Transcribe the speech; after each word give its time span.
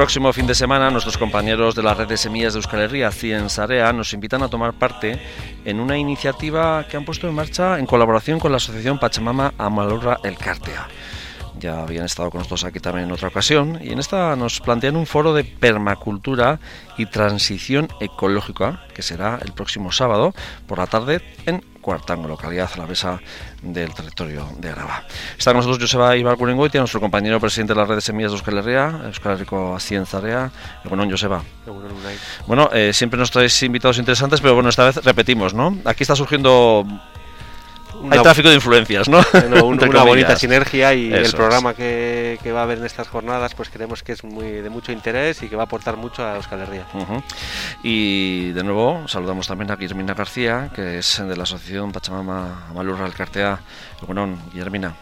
Próximo 0.00 0.32
fin 0.32 0.46
de 0.46 0.54
semana 0.54 0.90
nuestros 0.90 1.18
compañeros 1.18 1.74
de 1.74 1.82
la 1.82 1.92
red 1.92 2.08
de 2.08 2.16
semillas 2.16 2.54
de 2.54 2.60
Euskal 2.60 2.80
Herria, 2.80 3.10
Cien 3.12 3.50
Sarea, 3.50 3.92
nos 3.92 4.14
invitan 4.14 4.42
a 4.42 4.48
tomar 4.48 4.72
parte 4.72 5.20
en 5.66 5.78
una 5.78 5.98
iniciativa 5.98 6.86
que 6.88 6.96
han 6.96 7.04
puesto 7.04 7.28
en 7.28 7.34
marcha 7.34 7.78
en 7.78 7.84
colaboración 7.84 8.40
con 8.40 8.50
la 8.50 8.56
asociación 8.56 8.98
Pachamama 8.98 9.52
Amalurra 9.58 10.18
El 10.24 10.38
Cartea 10.38 10.88
ya 11.60 11.82
habían 11.82 12.06
estado 12.06 12.30
con 12.30 12.38
nosotros 12.38 12.64
aquí 12.64 12.80
también 12.80 13.06
en 13.06 13.12
otra 13.12 13.28
ocasión, 13.28 13.78
y 13.82 13.92
en 13.92 13.98
esta 13.98 14.34
nos 14.36 14.60
plantean 14.60 14.96
un 14.96 15.06
foro 15.06 15.32
de 15.34 15.44
permacultura 15.44 16.58
y 16.96 17.06
transición 17.06 17.88
ecológica, 18.00 18.84
que 18.94 19.02
será 19.02 19.38
el 19.42 19.52
próximo 19.52 19.92
sábado 19.92 20.34
por 20.66 20.78
la 20.78 20.86
tarde 20.86 21.22
en 21.46 21.62
Cuartango, 21.80 22.28
localidad 22.28 22.70
a 22.74 22.76
la 22.76 22.86
mesa 22.86 23.20
del 23.62 23.94
territorio 23.94 24.46
de 24.58 24.68
Araba. 24.68 25.04
Está 25.38 25.52
con 25.52 25.58
nosotros 25.58 25.78
Joseba 25.80 26.14
Ibarcurengoitia, 26.14 26.80
nuestro 26.80 27.00
compañero 27.00 27.40
presidente 27.40 27.72
de 27.72 27.80
la 27.80 27.86
red 27.86 27.94
de 27.94 28.00
semillas 28.02 28.32
de 28.32 28.36
Euskal 28.36 28.58
Herria, 28.58 29.00
Euskal 29.06 29.32
Herriko. 29.32 29.78
Bueno, 30.84 31.08
Joseba. 31.08 31.42
Bueno, 32.46 32.68
eh, 32.72 32.92
siempre 32.92 33.18
nos 33.18 33.30
traéis 33.30 33.62
invitados 33.62 33.98
interesantes, 33.98 34.42
pero 34.42 34.54
bueno, 34.54 34.68
esta 34.68 34.84
vez 34.84 34.96
repetimos, 35.02 35.54
¿no? 35.54 35.78
Aquí 35.86 36.02
está 36.02 36.14
surgiendo 36.14 36.84
hay 38.10 38.22
tráfico 38.22 38.48
de 38.48 38.54
influencias, 38.54 39.08
¿no? 39.08 39.20
una 39.46 40.02
bonita 40.04 40.36
sinergia 40.36 40.94
y 40.94 41.12
el 41.12 41.30
programa 41.32 41.74
que, 41.74 42.38
va 42.52 42.60
a 42.60 42.62
haber 42.64 42.78
en 42.78 42.84
estas 42.84 43.08
jornadas, 43.08 43.54
pues 43.54 43.70
creemos 43.70 44.02
que 44.02 44.12
es 44.12 44.24
muy 44.24 44.46
de 44.46 44.70
mucho 44.70 44.92
interés 44.92 45.42
y 45.42 45.48
que 45.48 45.56
va 45.56 45.62
a 45.62 45.66
aportar 45.66 45.96
mucho 45.96 46.24
a 46.24 46.36
Euskal 46.36 46.60
Herria. 46.60 46.86
Y 47.82 48.52
de 48.52 48.64
nuevo 48.64 49.06
saludamos 49.06 49.46
también 49.46 49.70
a 49.70 49.76
Guillermina 49.76 50.14
García, 50.14 50.70
que 50.74 50.98
es 50.98 51.22
de 51.26 51.36
la 51.36 51.44
asociación 51.44 51.92
Pachamama 51.92 52.66
Amalurra 52.70 53.04
Alcartea. 53.04 53.60
Bueno, 54.06 54.38
Guillermina. 54.52 54.96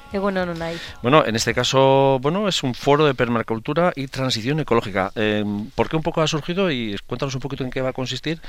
Bueno, 1.03 1.25
en 1.25 1.37
este 1.37 1.55
caso, 1.55 2.19
bueno, 2.21 2.49
es 2.49 2.63
un 2.63 2.75
foro 2.75 3.07
de 3.07 3.15
permacultura 3.15 3.93
y 3.95 4.09
transición 4.09 4.61
ecológica. 4.61 5.13
Eh, 5.15 5.45
¿Por 5.75 5.89
qué 5.89 5.97
un 5.97 6.03
poco 6.03 6.21
ha 6.21 6.27
surgido? 6.27 6.71
Y 6.71 6.97
cuéntanos 7.07 7.35
un 7.35 7.41
poquito 7.41 7.65
en 7.65 7.71
qué 7.71 7.81
va 7.81 7.91
a 7.91 7.93
consistir 7.93 8.41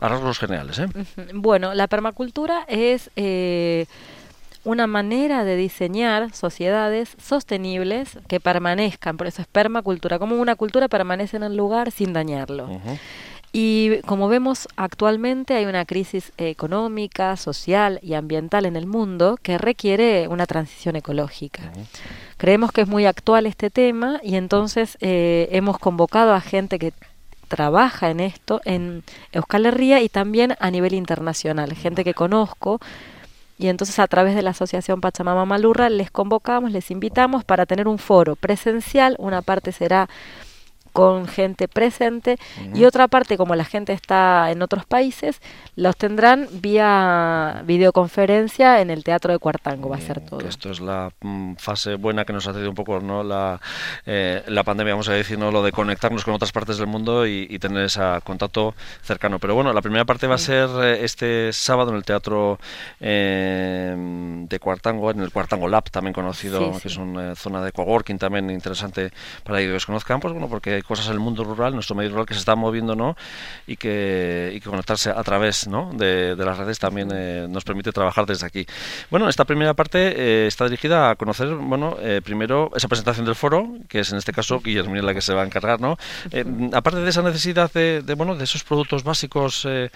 a 0.00 0.08
rasgos 0.08 0.38
generales. 0.38 0.78
¿eh? 0.78 0.88
Bueno, 1.34 1.74
la 1.74 1.86
permacultura 1.86 2.64
es 2.68 3.10
eh, 3.16 3.86
una 4.64 4.86
manera 4.86 5.44
de 5.44 5.56
diseñar 5.56 6.32
sociedades 6.34 7.16
sostenibles 7.22 8.18
que 8.28 8.40
permanezcan, 8.40 9.16
por 9.16 9.26
eso 9.26 9.42
es 9.42 9.48
permacultura, 9.48 10.18
como 10.18 10.36
una 10.36 10.56
cultura 10.56 10.88
permanece 10.88 11.36
en 11.36 11.44
el 11.44 11.56
lugar 11.56 11.92
sin 11.92 12.12
dañarlo. 12.12 12.68
Y 13.52 14.02
como 14.02 14.28
vemos 14.28 14.68
actualmente 14.76 15.54
hay 15.54 15.64
una 15.64 15.86
crisis 15.86 16.32
económica, 16.36 17.36
social 17.36 18.00
y 18.02 18.12
ambiental 18.12 18.66
en 18.66 18.76
el 18.76 18.86
mundo 18.86 19.38
que 19.40 19.56
requiere 19.56 20.28
una 20.28 20.46
transición 20.46 20.96
ecológica. 20.96 21.62
Creemos 22.36 22.70
que 22.72 22.82
es 22.82 22.88
muy 22.88 23.06
actual 23.06 23.46
este 23.46 23.70
tema 23.70 24.20
y 24.22 24.34
entonces 24.34 24.98
eh, 25.00 25.48
hemos 25.52 25.78
convocado 25.78 26.34
a 26.34 26.40
gente 26.40 26.78
que 26.78 26.92
trabaja 27.48 28.10
en 28.10 28.20
esto 28.20 28.60
en 28.64 29.02
Euskal 29.32 29.66
Herria 29.66 30.00
y 30.02 30.08
también 30.08 30.54
a 30.58 30.70
nivel 30.70 30.94
internacional, 30.94 31.72
gente 31.74 32.04
que 32.04 32.14
conozco. 32.14 32.80
Y 33.58 33.68
entonces 33.68 33.98
a 33.98 34.06
través 34.06 34.34
de 34.34 34.42
la 34.42 34.50
Asociación 34.50 35.00
Pachamama 35.00 35.46
Malurra 35.46 35.88
les 35.88 36.10
convocamos, 36.10 36.72
les 36.72 36.90
invitamos 36.90 37.44
para 37.44 37.64
tener 37.64 37.88
un 37.88 37.98
foro 37.98 38.36
presencial, 38.36 39.16
una 39.18 39.40
parte 39.40 39.72
será 39.72 40.08
con 40.96 41.28
gente 41.28 41.68
presente. 41.68 42.38
Y 42.74 42.84
otra 42.84 43.06
parte 43.06 43.36
como 43.36 43.54
la 43.54 43.66
gente 43.66 43.92
está 43.92 44.50
en 44.50 44.62
otros 44.62 44.86
países 44.86 45.42
los 45.76 45.94
tendrán 45.94 46.48
vía 46.50 47.62
videoconferencia 47.66 48.80
en 48.80 48.88
el 48.88 49.04
Teatro 49.04 49.30
de 49.30 49.38
Cuartango 49.38 49.90
va 49.90 49.96
a 49.96 50.00
ser 50.00 50.20
todo. 50.20 50.40
esto 50.40 50.70
es 50.70 50.80
la 50.80 51.10
mm, 51.20 51.56
fase 51.56 51.96
buena 51.96 52.24
que 52.24 52.32
nos 52.32 52.46
ha 52.46 52.54
cedido 52.54 52.70
un 52.70 52.74
poco 52.74 52.98
no 53.00 53.22
la, 53.22 53.60
eh, 54.06 54.42
la 54.46 54.64
pandemia 54.64 54.94
vamos 54.94 55.10
a 55.10 55.12
decir 55.12 55.38
no 55.38 55.50
lo 55.50 55.62
de 55.62 55.72
conectarnos 55.72 56.24
con 56.24 56.32
otras 56.32 56.50
partes 56.50 56.78
del 56.78 56.86
mundo 56.86 57.26
y, 57.26 57.56
tener 57.58 57.84
ese 57.84 58.00
contacto 58.22 58.74
cercano. 59.02 59.38
Pero 59.38 59.54
bueno 59.54 59.72
la 59.72 59.82
primera 59.82 60.04
parte 60.06 60.26
va 60.26 60.36
a 60.36 60.38
ser 60.38 60.68
eh, 60.82 61.04
este 61.04 61.52
sábado 61.52 61.90
en 61.90 61.96
el 61.96 62.04
Teatro 62.04 62.58
eh, 63.00 63.94
de 64.48 64.58
Cuartango 64.58 65.10
en 65.10 65.20
el 65.20 65.30
Cuartango 65.30 65.68
Lab 65.68 65.90
también 65.90 66.14
conocido 66.14 66.72
que 66.80 66.88
es 66.88 66.96
una 66.96 67.34
zona 67.34 67.62
de 67.62 67.72
coworking 67.72 68.18
también 68.18 68.48
interesante 68.48 69.10
para 69.44 69.58
que 69.58 69.66
los 69.66 69.84
conozcan 69.84 70.20
pues 70.20 70.32
bueno 70.32 70.48
porque 70.48 70.82
cosas 70.86 71.06
en 71.06 71.12
el 71.12 71.20
mundo 71.20 71.44
rural, 71.44 71.74
nuestro 71.74 71.94
medio 71.94 72.10
rural 72.10 72.26
que 72.26 72.34
se 72.34 72.40
está 72.40 72.54
moviendo, 72.54 72.94
¿no? 72.94 73.16
Y 73.66 73.76
que, 73.76 74.52
y 74.54 74.60
que 74.60 74.70
conectarse 74.70 75.10
a 75.10 75.22
través, 75.22 75.68
¿no? 75.68 75.90
De, 75.92 76.36
las 76.36 76.58
redes 76.58 76.78
también 76.78 77.10
eh, 77.12 77.46
nos 77.48 77.64
permite 77.64 77.90
trabajar 77.92 78.24
desde 78.24 78.46
aquí. 78.46 78.66
Bueno, 79.10 79.28
esta 79.28 79.44
primera 79.44 79.74
parte 79.74 80.14
eh, 80.16 80.46
está 80.46 80.64
dirigida 80.64 81.10
a 81.10 81.16
conocer, 81.16 81.48
bueno, 81.48 81.96
eh, 82.00 82.20
primero 82.24 82.70
esa 82.76 82.86
presentación 82.88 83.26
del 83.26 83.34
foro, 83.34 83.68
que 83.88 84.00
es 84.00 84.12
en 84.12 84.18
este 84.18 84.32
caso 84.32 84.60
Guillermo 84.60 84.94
la 84.96 85.12
que 85.12 85.20
se 85.20 85.34
va 85.34 85.42
a 85.42 85.44
encargar, 85.44 85.80
¿no? 85.80 85.98
aparte 86.72 87.00
de 87.00 87.10
esa 87.10 87.22
necesidad 87.22 87.70
de, 87.72 88.00
bueno, 88.16 88.34
de 88.36 88.44
esos 88.44 88.64
productos 88.64 89.04
básicos 89.04 89.62
que 89.62 89.90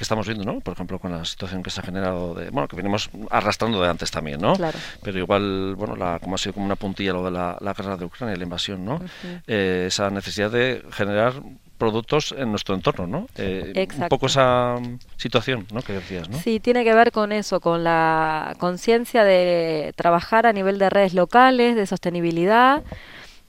estamos 0.00 0.26
viendo, 0.26 0.44
¿no? 0.44 0.60
Por 0.60 0.74
ejemplo, 0.74 0.98
con 0.98 1.12
la 1.12 1.24
situación 1.24 1.62
que 1.62 1.70
se 1.70 1.80
ha 1.80 1.84
generado, 1.84 2.34
de, 2.34 2.50
bueno, 2.50 2.66
que 2.66 2.76
venimos 2.76 3.10
arrastrando 3.30 3.80
de 3.80 3.88
antes 3.88 4.10
también, 4.10 4.40
¿no? 4.40 4.56
Claro. 4.56 4.78
Pero 5.02 5.18
igual, 5.18 5.74
bueno, 5.76 5.94
la, 5.94 6.18
como 6.18 6.34
ha 6.34 6.38
sido 6.38 6.54
como 6.54 6.66
una 6.66 6.76
puntilla 6.76 7.12
lo 7.12 7.24
de 7.24 7.30
la, 7.30 7.74
guerra 7.76 7.96
de 7.96 8.04
Ucrania, 8.04 8.36
la 8.36 8.42
invasión, 8.42 8.84
¿no? 8.84 9.00
esa 9.46 10.10
necesidad 10.10 10.21
de 10.50 10.84
generar 10.92 11.34
productos 11.82 12.32
en 12.38 12.50
nuestro 12.50 12.76
entorno, 12.76 13.08
¿no? 13.08 13.26
Eh, 13.36 13.88
un 13.98 14.08
poco 14.08 14.26
esa 14.26 14.76
situación, 15.16 15.66
¿no? 15.72 15.82
Que 15.82 15.94
decías, 15.94 16.28
¿no? 16.28 16.38
Sí, 16.38 16.60
tiene 16.60 16.84
que 16.84 16.94
ver 16.94 17.10
con 17.10 17.32
eso, 17.32 17.58
con 17.58 17.82
la 17.82 18.54
conciencia 18.58 19.24
de 19.24 19.92
trabajar 19.96 20.46
a 20.46 20.52
nivel 20.52 20.78
de 20.78 20.90
redes 20.90 21.12
locales, 21.12 21.74
de 21.74 21.86
sostenibilidad 21.86 22.84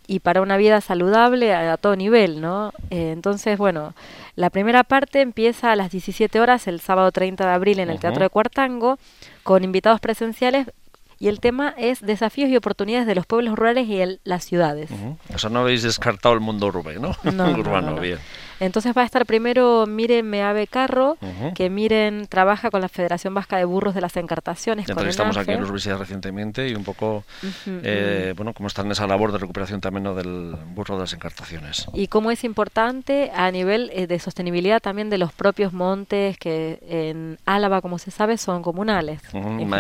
y 0.08 0.20
para 0.20 0.42
una 0.42 0.58
vida 0.58 0.82
saludable 0.82 1.54
a, 1.54 1.78
todo 1.78 1.96
nivel, 1.96 2.42
¿no? 2.42 2.74
Eh, 2.90 3.12
entonces, 3.12 3.58
bueno, 3.58 3.94
la 4.36 4.50
primera 4.50 4.84
parte 4.84 5.22
empieza 5.22 5.72
a 5.72 5.76
las 5.76 5.92
17 5.92 6.40
horas 6.40 6.68
el 6.68 6.82
sábado 6.82 7.12
30 7.12 7.46
de 7.46 7.52
abril 7.52 7.80
en 7.80 7.92
el 7.92 8.00
Teatro 8.00 8.24
de 8.24 8.30
Cuartango 8.30 8.98
con 9.44 9.64
invitados 9.64 10.00
presenciales 10.00 10.68
y 11.20 11.28
el 11.28 11.40
tema 11.40 11.74
es 11.78 12.02
desafíos 12.02 12.50
y 12.50 12.58
oportunidades 12.58 13.08
de 13.08 13.16
los 13.16 13.26
pueblos 13.26 13.56
rurales 13.56 13.88
y 13.88 14.20
las 14.24 14.46
ciudades. 14.46 14.90
O 15.34 15.38
sea, 15.38 15.50
no 15.50 15.60
habéis 15.60 15.84
descartado 15.84 16.34
el 16.34 16.42
mundo 16.42 16.68
urbano, 16.68 17.16
¿no? 17.24 17.32
no 17.32 17.52
urbano, 17.60 18.00
bien. 18.00 18.20
Entonces 18.60 18.96
va 18.96 19.02
a 19.02 19.06
estar 19.06 19.26
primero 19.26 19.86
Miren 19.88 20.30
Meave 20.30 20.68
Carro, 20.68 21.18
que 21.56 21.70
Miren 21.70 22.28
trabaja 22.28 22.70
con 22.70 22.82
la 22.82 22.90
Federación 22.90 23.34
Vasca 23.34 23.58
de 23.58 23.66
Burros 23.66 23.96
de 23.96 24.02
las 24.02 24.16
Encartaciones. 24.18 24.88
Entonces 24.88 25.12
estamos 25.12 25.38
aquí 25.38 25.52
en 25.52 25.58
la 25.58 25.64
universidad 25.64 25.98
recientemente 25.98 26.68
y 26.68 26.76
un 26.76 26.84
poco, 26.84 27.24
eh, 27.68 28.34
bueno, 28.36 28.54
cómo 28.54 28.68
están 28.68 28.86
en 28.88 28.94
esa 28.94 29.08
labor 29.08 29.32
de 29.32 29.38
recuperación 29.40 29.82
también 29.82 30.04
del 30.16 30.56
burro 30.74 30.96
de 30.96 31.02
las 31.02 31.14
encartaciones. 31.14 31.88
Y 31.94 32.08
cómo 32.08 32.32
es 32.32 32.44
importante 32.44 33.32
a 33.36 33.50
nivel 33.52 33.90
eh, 33.94 34.08
de 34.08 34.20
sostenibilidad 34.20 34.82
también 34.82 35.10
de 35.10 35.18
los 35.18 35.34
propios 35.34 35.74
montes 35.74 36.38
que 36.38 36.80
en 36.88 37.40
Álava, 37.46 37.82
como 37.82 37.98
se 37.98 38.12
sabe, 38.12 38.38
son 38.38 38.62
comunales. 38.62 39.22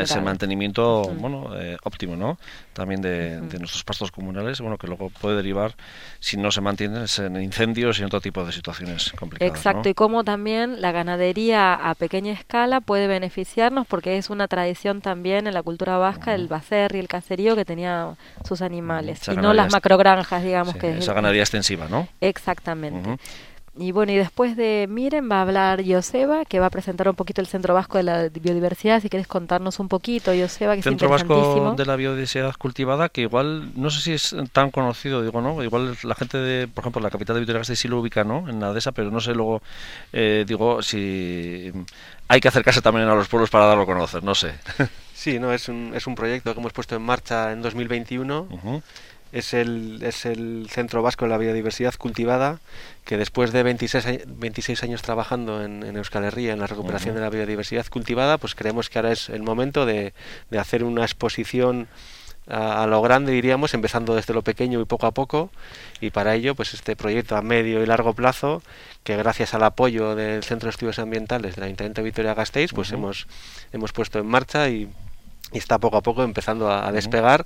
Ese 0.01 0.22
mantenimiento, 0.22 1.03
bueno, 1.19 1.50
eh, 1.56 1.78
óptimo, 1.83 2.16
¿no? 2.16 2.38
También 2.73 3.01
de, 3.01 3.39
nuestros 3.59 3.83
pastos 3.83 4.12
comunales, 4.12 4.62
bueno, 4.62 4.78
que 4.78 4.88
luego 4.88 5.09
puede 5.09 5.35
derivar, 5.35 5.75
si 6.19 6.38
no 6.38 6.51
se 6.51 6.62
mantienen, 6.62 7.06
en 7.17 7.41
incendios 7.41 8.00
y 8.00 8.01
en 8.01 8.07
otro 8.07 8.19
tipo 8.19 8.44
de 8.44 8.51
situaciones 8.51 8.62
Exacto, 9.40 9.90
y 9.90 9.94
cómo 9.94 10.24
también 10.24 10.81
la 10.81 10.91
ganadería 10.91 11.74
a 11.74 11.96
pequeña 11.96 12.34
escala 12.34 12.81
puede 12.81 13.07
beneficiarnos 13.07 13.85
porque 13.88 14.18
es 14.18 14.29
una 14.29 14.47
tradición 14.47 15.01
también 15.01 15.47
en 15.47 15.53
la 15.53 15.63
cultura 15.63 15.97
vasca 15.97 16.34
el 16.34 16.47
bacer 16.47 16.96
y 16.96 17.00
el 17.00 17.07
caserío 17.07 17.56
que 17.56 17.66
tenía 17.66 18.15
sus 18.45 18.62
animales 18.62 19.27
y 19.27 19.36
no 19.36 19.54
las 19.54 19.71
macrogranjas, 19.71 20.44
digamos 20.44 20.75
que 20.75 20.98
esa 20.98 21.13
ganadería 21.13 21.44
extensiva, 21.44 21.88
¿no? 21.89 22.07
Exactamente. 22.21 23.18
Y 23.75 23.92
bueno, 23.92 24.12
y 24.12 24.16
después 24.16 24.56
de 24.56 24.86
Miren 24.88 25.31
va 25.31 25.38
a 25.38 25.42
hablar 25.42 25.84
Joseba, 25.84 26.46
que 26.46 26.60
va 26.60 26.68
a 26.68 26.70
presentar 26.70 27.10
un 27.10 27.16
poquito 27.16 27.42
el 27.42 27.48
Centro 27.48 27.74
Vasco 27.74 27.98
de 27.98 28.04
la 28.04 28.30
Biodiversidad. 28.30 29.02
Si 29.02 29.10
quieres 29.10 29.25
contarnos 29.25 29.80
un 29.80 29.88
poquito, 29.88 30.31
Joseba, 30.31 30.75
que 30.75 30.84
Centro 30.84 31.10
Vasco 31.10 31.74
de 31.75 31.86
la 31.86 31.96
Biodiversidad 31.96 32.54
Cultivada, 32.56 33.10
que 33.10 33.22
igual, 33.22 33.72
no 33.75 33.90
sé 33.90 34.02
si 34.02 34.14
es 34.14 34.36
tan 34.52 34.70
conocido, 34.70 35.24
digo, 35.24 35.42
¿no? 35.42 35.64
Igual 35.64 35.98
la 36.04 36.14
gente 36.14 36.38
de, 36.38 36.68
por 36.68 36.84
ejemplo, 36.84 37.02
la 37.02 37.10
capital 37.10 37.36
de 37.36 37.40
Vitoria-Gasteiz 37.40 37.80
sí 37.80 37.88
lo 37.88 38.00
ubica, 38.00 38.24
¿no? 38.24 38.48
En 38.48 38.60
la 38.60 38.78
esa 38.78 38.92
pero 38.92 39.10
no 39.10 39.20
sé 39.20 39.34
luego, 39.34 39.64
eh, 40.12 40.46
digo, 40.48 40.84
si 40.84 41.72
hay 42.28 42.40
que 42.40 42.48
acercarse 42.48 42.81
también 42.81 43.08
a 43.08 43.16
los 43.16 43.28
pueblos 43.28 43.50
para 43.50 43.66
darlo 43.66 43.84
a 43.84 43.88
conocer, 43.88 44.24
no 44.24 44.36
sé. 44.36 44.54
Sí, 45.16 45.40
no, 45.40 45.54
es 45.54 45.70
un, 45.70 45.94
es 45.96 46.06
un 46.06 46.16
proyecto 46.16 46.54
que 46.54 46.60
hemos 46.60 46.74
puesto 46.74 46.98
en 46.98 47.02
marcha 47.02 47.54
en 47.54 47.62
2021 47.62 48.81
es 49.33 49.53
el, 49.53 50.00
es 50.03 50.25
el 50.25 50.68
Centro 50.69 51.01
Vasco 51.01 51.25
de 51.25 51.31
la 51.31 51.38
Biodiversidad 51.38 51.95
Cultivada, 51.95 52.59
que 53.03 53.18
después 53.18 53.51
de 53.51 53.63
26, 53.63 54.21
26 54.27 54.83
años 54.83 55.01
trabajando 55.01 55.63
en, 55.63 55.83
Euskal 55.97 56.24
Herria 56.24 56.53
en 56.53 56.59
la 56.59 56.68
recuperación 56.68 57.15
de 57.15 57.21
la 57.21 57.30
biodiversidad 57.30 57.88
cultivada, 57.88 58.38
pues 58.38 58.53
creemos 58.53 58.89
que 58.89 59.00
ahora 59.00 59.12
es 59.12 59.30
el 59.30 59.41
momento 59.41 59.85
de, 59.85 60.13
de 60.51 60.59
hacer 60.59 60.83
una 60.83 61.03
exposición 61.03 61.88
a, 62.47 62.85
lo 62.88 63.01
grande, 63.01 63.31
diríamos, 63.31 63.74
empezando 63.74 64.15
desde 64.15 64.33
lo 64.33 64.41
pequeño 64.41 64.80
y 64.81 64.85
poco 64.85 65.07
a 65.07 65.12
poco, 65.12 65.50
y 66.01 66.12
para 66.12 66.36
ello, 66.36 66.56
pues 66.56 66.74
este 66.74 66.95
proyecto 66.95 67.36
a 67.36 67.41
medio 67.41 67.81
y 67.81 67.86
largo 67.86 68.13
plazo, 68.13 68.62
que 69.03 69.15
gracias 69.18 69.53
al 69.53 69.63
apoyo 69.63 70.15
del 70.15 70.44
Centro 70.44 70.68
de 70.68 70.71
Estudios 70.71 71.00
Ambientales 71.00 71.56
de 71.56 71.62
la 71.62 71.65
Ayuntamiento 71.65 72.01
de 72.01 72.06
Vitoria-Gasteiz, 72.06 72.71
pues 72.74 72.91
hemos, 72.91 73.27
hemos 73.71 73.94
puesto 73.94 74.19
en 74.19 74.27
marcha 74.27 74.69
y 74.69 74.89
y 75.53 75.57
está 75.57 75.77
poco 75.79 75.97
a 75.97 76.01
poco 76.01 76.23
empezando 76.23 76.71
a, 76.71 76.91
despegar, 76.91 77.45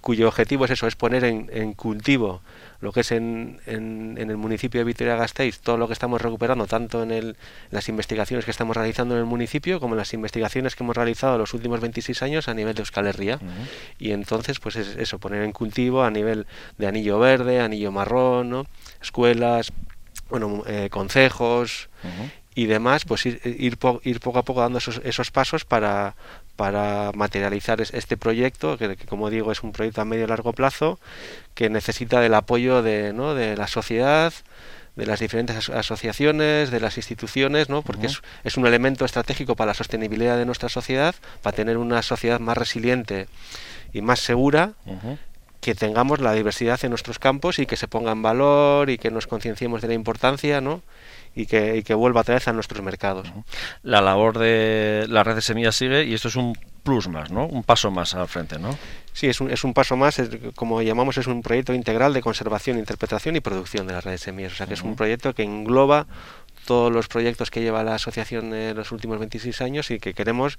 cuyo 0.00 0.28
objetivo 0.28 0.64
es 0.64 0.72
eso, 0.72 0.86
es 0.86 0.96
poner 0.96 1.24
en, 1.24 1.72
cultivo 1.74 2.42
lo 2.80 2.92
que 2.92 3.00
es 3.00 3.10
en, 3.10 3.60
en, 3.66 4.16
el 4.18 4.36
municipio 4.36 4.80
de 4.80 4.84
Vitoria-Gasteiz, 4.84 5.58
todo 5.58 5.78
lo 5.78 5.88
que 5.88 5.92
estamos 5.92 6.22
recuperando, 6.22 6.66
tanto 6.66 7.02
en 7.02 7.10
el, 7.10 7.36
las 7.70 7.88
investigaciones 7.88 8.44
que 8.44 8.52
estamos 8.52 8.76
realizando 8.76 9.14
en 9.14 9.20
el 9.20 9.26
municipio, 9.26 9.80
como 9.80 9.94
en 9.94 9.98
las 9.98 10.14
investigaciones 10.14 10.76
que 10.76 10.84
hemos 10.84 10.96
realizado 10.96 11.38
los 11.38 11.54
últimos 11.54 11.80
26 11.80 12.22
años 12.22 12.48
a 12.48 12.54
nivel 12.54 12.74
de 12.74 12.82
Euskal 12.82 13.08
Herria. 13.08 13.40
Y 13.98 14.12
entonces, 14.12 14.60
pues 14.60 14.76
es 14.76 14.94
eso, 14.96 15.18
poner 15.18 15.42
en 15.42 15.50
cultivo 15.50 16.04
a 16.04 16.10
nivel 16.10 16.46
de 16.76 16.86
anillo 16.86 17.18
verde, 17.18 17.60
anillo 17.60 17.90
marrón, 17.90 18.50
¿no? 18.50 18.66
escuelas, 19.02 19.72
bueno, 20.30 20.62
eh, 20.66 20.88
concejos 20.90 21.88
y 22.54 22.66
demás, 22.66 23.04
pues 23.04 23.26
ir, 23.26 23.40
ir, 23.44 23.78
ir, 24.02 24.20
poco 24.20 24.38
a 24.38 24.44
poco 24.44 24.60
dando 24.60 24.78
esos, 24.78 25.00
esos 25.04 25.30
pasos 25.30 25.64
para, 25.64 26.16
para 26.58 27.12
materializar 27.14 27.80
este 27.80 28.16
proyecto, 28.16 28.76
que, 28.78 28.96
como 29.06 29.30
digo 29.30 29.52
es 29.52 29.62
un 29.62 29.70
proyecto 29.70 30.00
a 30.00 30.04
medio 30.04 30.24
y 30.24 30.26
largo 30.26 30.52
plazo, 30.52 30.98
que 31.54 31.70
necesita 31.70 32.20
del 32.20 32.34
apoyo 32.34 32.82
de, 32.82 33.12
¿no? 33.12 33.36
de 33.36 33.56
la 33.56 33.68
sociedad, 33.68 34.32
de 34.96 35.06
las 35.06 35.20
diferentes 35.20 35.70
asociaciones, 35.70 36.72
de 36.72 36.80
las 36.80 36.96
instituciones, 36.96 37.68
¿no? 37.68 37.82
porque 37.82 38.08
es, 38.08 38.22
es, 38.42 38.56
un 38.56 38.66
elemento 38.66 39.04
estratégico 39.04 39.54
para 39.54 39.68
la 39.68 39.74
sostenibilidad 39.74 40.36
de 40.36 40.46
nuestra 40.46 40.68
sociedad, 40.68 41.14
para 41.42 41.54
tener 41.54 41.76
una 41.76 42.02
sociedad 42.02 42.40
más 42.40 42.58
resiliente 42.58 43.28
y 43.92 44.02
más 44.02 44.18
segura, 44.18 44.72
que 45.60 45.74
tengamos 45.74 46.20
la 46.20 46.32
diversidad 46.32 46.78
en 46.84 46.90
nuestros 46.90 47.18
campos 47.18 47.58
y 47.58 47.66
que 47.66 47.76
se 47.76 47.88
ponga 47.88 48.12
en 48.12 48.22
valor 48.22 48.90
y 48.90 48.98
que 48.98 49.10
nos 49.10 49.26
concienciemos 49.26 49.82
de 49.82 49.88
la 49.88 49.94
importancia, 49.94 50.60
¿no? 50.60 50.82
y 51.34 51.46
que, 51.46 51.84
que 51.84 51.94
vuelva 51.94 52.22
otra 52.22 52.34
vez 52.34 52.48
a 52.48 52.52
nuestros 52.52 52.82
mercados. 52.82 53.28
La 53.82 54.00
labor 54.00 54.38
de 54.38 55.06
la 55.08 55.22
red 55.22 55.36
de 55.36 55.40
semillas 55.40 55.76
sigue 55.76 56.04
y 56.04 56.14
esto 56.14 56.28
es 56.28 56.36
un 56.36 56.58
plus 56.82 57.08
más, 57.08 57.30
¿no? 57.30 57.46
Un 57.46 57.62
paso 57.62 57.90
más 57.90 58.14
al 58.14 58.26
frente, 58.28 58.58
¿no? 58.58 58.76
Sí, 59.12 59.26
es 59.26 59.40
un, 59.40 59.50
es 59.50 59.62
un 59.62 59.74
paso 59.74 59.96
más, 59.96 60.20
como 60.54 60.82
llamamos, 60.82 61.16
es 61.18 61.26
un 61.26 61.42
proyecto 61.42 61.74
integral 61.74 62.12
de 62.12 62.22
conservación, 62.22 62.78
interpretación 62.78 63.36
y 63.36 63.40
producción 63.40 63.86
de 63.86 63.92
la 63.92 64.00
red 64.00 64.12
de 64.12 64.18
semillas. 64.18 64.52
O 64.52 64.56
sea, 64.56 64.66
que 64.66 64.74
es 64.74 64.82
un 64.82 64.96
proyecto 64.96 65.34
que 65.34 65.42
engloba 65.42 66.06
todos 66.68 66.92
los 66.92 67.08
proyectos 67.08 67.50
que 67.50 67.62
lleva 67.62 67.82
la 67.82 67.94
asociación 67.94 68.52
en 68.52 68.76
los 68.76 68.92
últimos 68.92 69.18
26 69.18 69.62
años 69.62 69.90
y 69.90 69.98
que 69.98 70.12
queremos 70.12 70.58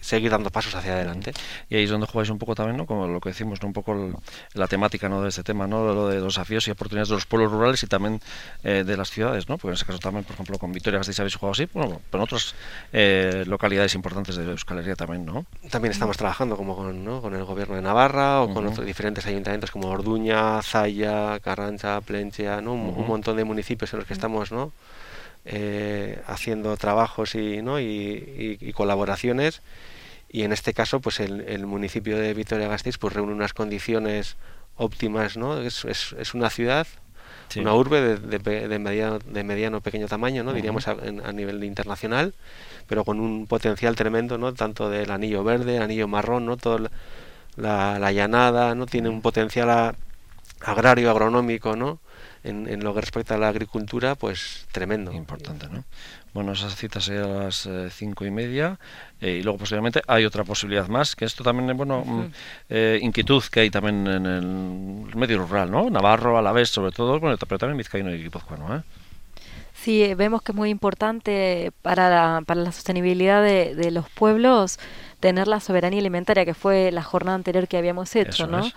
seguir 0.00 0.32
dando 0.32 0.50
pasos 0.50 0.74
hacia 0.74 0.94
adelante. 0.94 1.32
Y 1.70 1.76
ahí 1.76 1.84
es 1.84 1.90
donde 1.90 2.08
jugáis 2.08 2.28
un 2.28 2.38
poco 2.38 2.56
también, 2.56 2.76
¿no? 2.76 2.86
Como 2.86 3.06
lo 3.06 3.20
que 3.20 3.28
decimos, 3.28 3.62
¿no? 3.62 3.68
un 3.68 3.72
poco 3.72 4.20
la 4.52 4.66
temática 4.66 5.08
¿no? 5.08 5.22
de 5.22 5.28
este 5.28 5.44
tema, 5.44 5.68
¿no? 5.68 5.94
Lo 5.94 6.08
de 6.08 6.16
los 6.16 6.34
desafíos 6.34 6.66
y 6.66 6.72
oportunidades 6.72 7.08
de 7.08 7.14
los 7.14 7.26
pueblos 7.26 7.52
rurales 7.52 7.80
y 7.84 7.86
también 7.86 8.20
eh, 8.64 8.82
de 8.84 8.96
las 8.96 9.12
ciudades, 9.12 9.48
¿no? 9.48 9.56
Porque 9.58 9.68
en 9.68 9.74
ese 9.74 9.86
caso 9.86 10.00
también, 10.00 10.24
por 10.24 10.34
ejemplo, 10.34 10.58
con 10.58 10.72
Victoria 10.72 10.98
Gasteiz 10.98 11.20
habéis 11.20 11.36
jugado 11.36 11.52
así, 11.52 11.68
bueno, 11.72 12.00
pero 12.10 12.22
en 12.22 12.24
otras 12.24 12.56
eh, 12.92 13.44
localidades 13.46 13.94
importantes 13.94 14.34
de 14.34 14.44
Euskal 14.50 14.80
Herria 14.80 14.96
también, 14.96 15.24
¿no? 15.24 15.46
También 15.70 15.92
estamos 15.92 16.16
trabajando 16.16 16.56
como 16.56 16.74
con, 16.74 17.04
¿no? 17.04 17.22
con 17.22 17.32
el 17.34 17.44
gobierno 17.44 17.76
de 17.76 17.82
Navarra 17.82 18.42
o 18.42 18.52
con 18.52 18.66
otros 18.66 18.84
diferentes 18.84 19.24
ayuntamientos 19.26 19.70
como 19.70 19.88
Orduña, 19.88 20.60
Zaya, 20.62 21.38
Carrancha, 21.38 22.00
Plenchea, 22.00 22.60
¿no? 22.60 22.74
Un, 22.74 23.06
montón 23.06 23.36
de 23.36 23.44
municipios 23.44 23.92
en 23.92 24.00
los 24.00 24.08
que 24.08 24.14
estamos, 24.14 24.50
¿no? 24.50 24.72
Eh, 25.46 26.22
haciendo 26.26 26.74
trabajos 26.78 27.34
y, 27.34 27.60
¿no? 27.60 27.78
y 27.78 28.72
colaboraciones. 28.74 29.60
Y 30.34 30.42
en 30.42 30.52
este 30.52 30.74
caso 30.74 30.98
pues 30.98 31.20
el, 31.20 31.64
municipio 31.64 32.18
de 32.18 32.34
Vitoria-Gasteiz 32.34 32.98
pues 32.98 33.12
reúne 33.12 33.32
unas 33.32 33.52
condiciones 33.52 34.36
óptimas 34.76 35.36
no 35.36 35.60
es, 35.60 35.84
es, 35.84 36.34
una 36.34 36.50
ciudad 36.50 36.88
una 37.54 37.72
urbe 37.72 38.18
de, 38.18 38.38
de, 38.40 38.66
de, 38.66 38.78
mediano, 38.80 39.20
de 39.20 39.44
mediano 39.44 39.80
pequeño 39.80 40.08
tamaño 40.08 40.42
no 40.42 40.52
diríamos 40.52 40.88
a, 40.88 40.96
nivel 41.32 41.62
internacional 41.62 42.34
pero 42.88 43.04
con 43.04 43.20
un 43.20 43.46
potencial 43.46 43.94
tremendo 43.94 44.36
no 44.36 44.52
tanto 44.54 44.90
del 44.90 45.12
anillo 45.12 45.44
verde 45.44 45.78
anillo 45.78 46.08
marrón 46.08 46.46
no 46.46 46.56
todo 46.56 46.90
la, 47.54 48.00
la 48.00 48.10
llanada 48.10 48.74
no 48.74 48.86
tiene 48.86 49.10
un 49.10 49.22
potencial 49.22 49.94
agrario 50.62 51.12
agronómico 51.12 51.76
no 51.76 52.00
en, 52.44 52.68
en, 52.68 52.84
lo 52.84 52.94
que 52.94 53.00
respecta 53.00 53.34
a 53.34 53.38
la 53.38 53.48
agricultura, 53.48 54.14
pues 54.14 54.66
tremendo. 54.70 55.12
Importante, 55.12 55.66
¿no? 55.68 55.84
Bueno, 56.34 56.52
esas 56.52 56.74
citas 56.76 57.08
a 57.08 57.12
las 57.12 57.66
eh, 57.66 57.88
cinco 57.90 58.24
y 58.24 58.30
media 58.30 58.78
eh, 59.20 59.38
y 59.38 59.42
luego 59.42 59.58
posiblemente 59.58 60.02
hay 60.06 60.24
otra 60.24 60.42
posibilidad 60.44 60.88
más, 60.88 61.14
que 61.14 61.24
esto 61.24 61.44
también, 61.44 61.76
bueno, 61.76 62.04
mm, 62.04 62.24
eh, 62.70 62.98
inquietud 63.02 63.42
que 63.50 63.60
hay 63.60 63.70
también 63.70 64.06
en 64.06 64.26
el 64.26 65.16
medio 65.16 65.46
rural, 65.46 65.70
¿no? 65.70 65.88
Navarro, 65.90 66.36
a 66.36 66.42
la 66.42 66.52
vez, 66.52 66.70
sobre 66.70 66.90
todo, 66.90 67.20
bueno, 67.20 67.36
pero 67.38 67.58
también 67.58 67.78
Vizcaíno 67.78 68.12
y 68.12 68.22
Guipuzcoano, 68.22 68.76
¿eh? 68.76 68.82
Sí, 69.74 70.14
vemos 70.14 70.42
que 70.42 70.52
es 70.52 70.56
muy 70.56 70.70
importante 70.70 71.72
para 71.82 72.08
la, 72.08 72.42
para 72.46 72.62
la 72.62 72.72
sostenibilidad 72.72 73.42
de, 73.42 73.74
de 73.74 73.90
los 73.90 74.08
pueblos 74.08 74.78
tener 75.24 75.48
la 75.48 75.58
soberanía 75.58 76.00
alimentaria, 76.00 76.44
que 76.44 76.52
fue 76.52 76.92
la 76.92 77.02
jornada 77.02 77.34
anterior 77.34 77.66
que 77.66 77.78
habíamos 77.78 78.14
hecho, 78.14 78.46
¿no? 78.46 78.70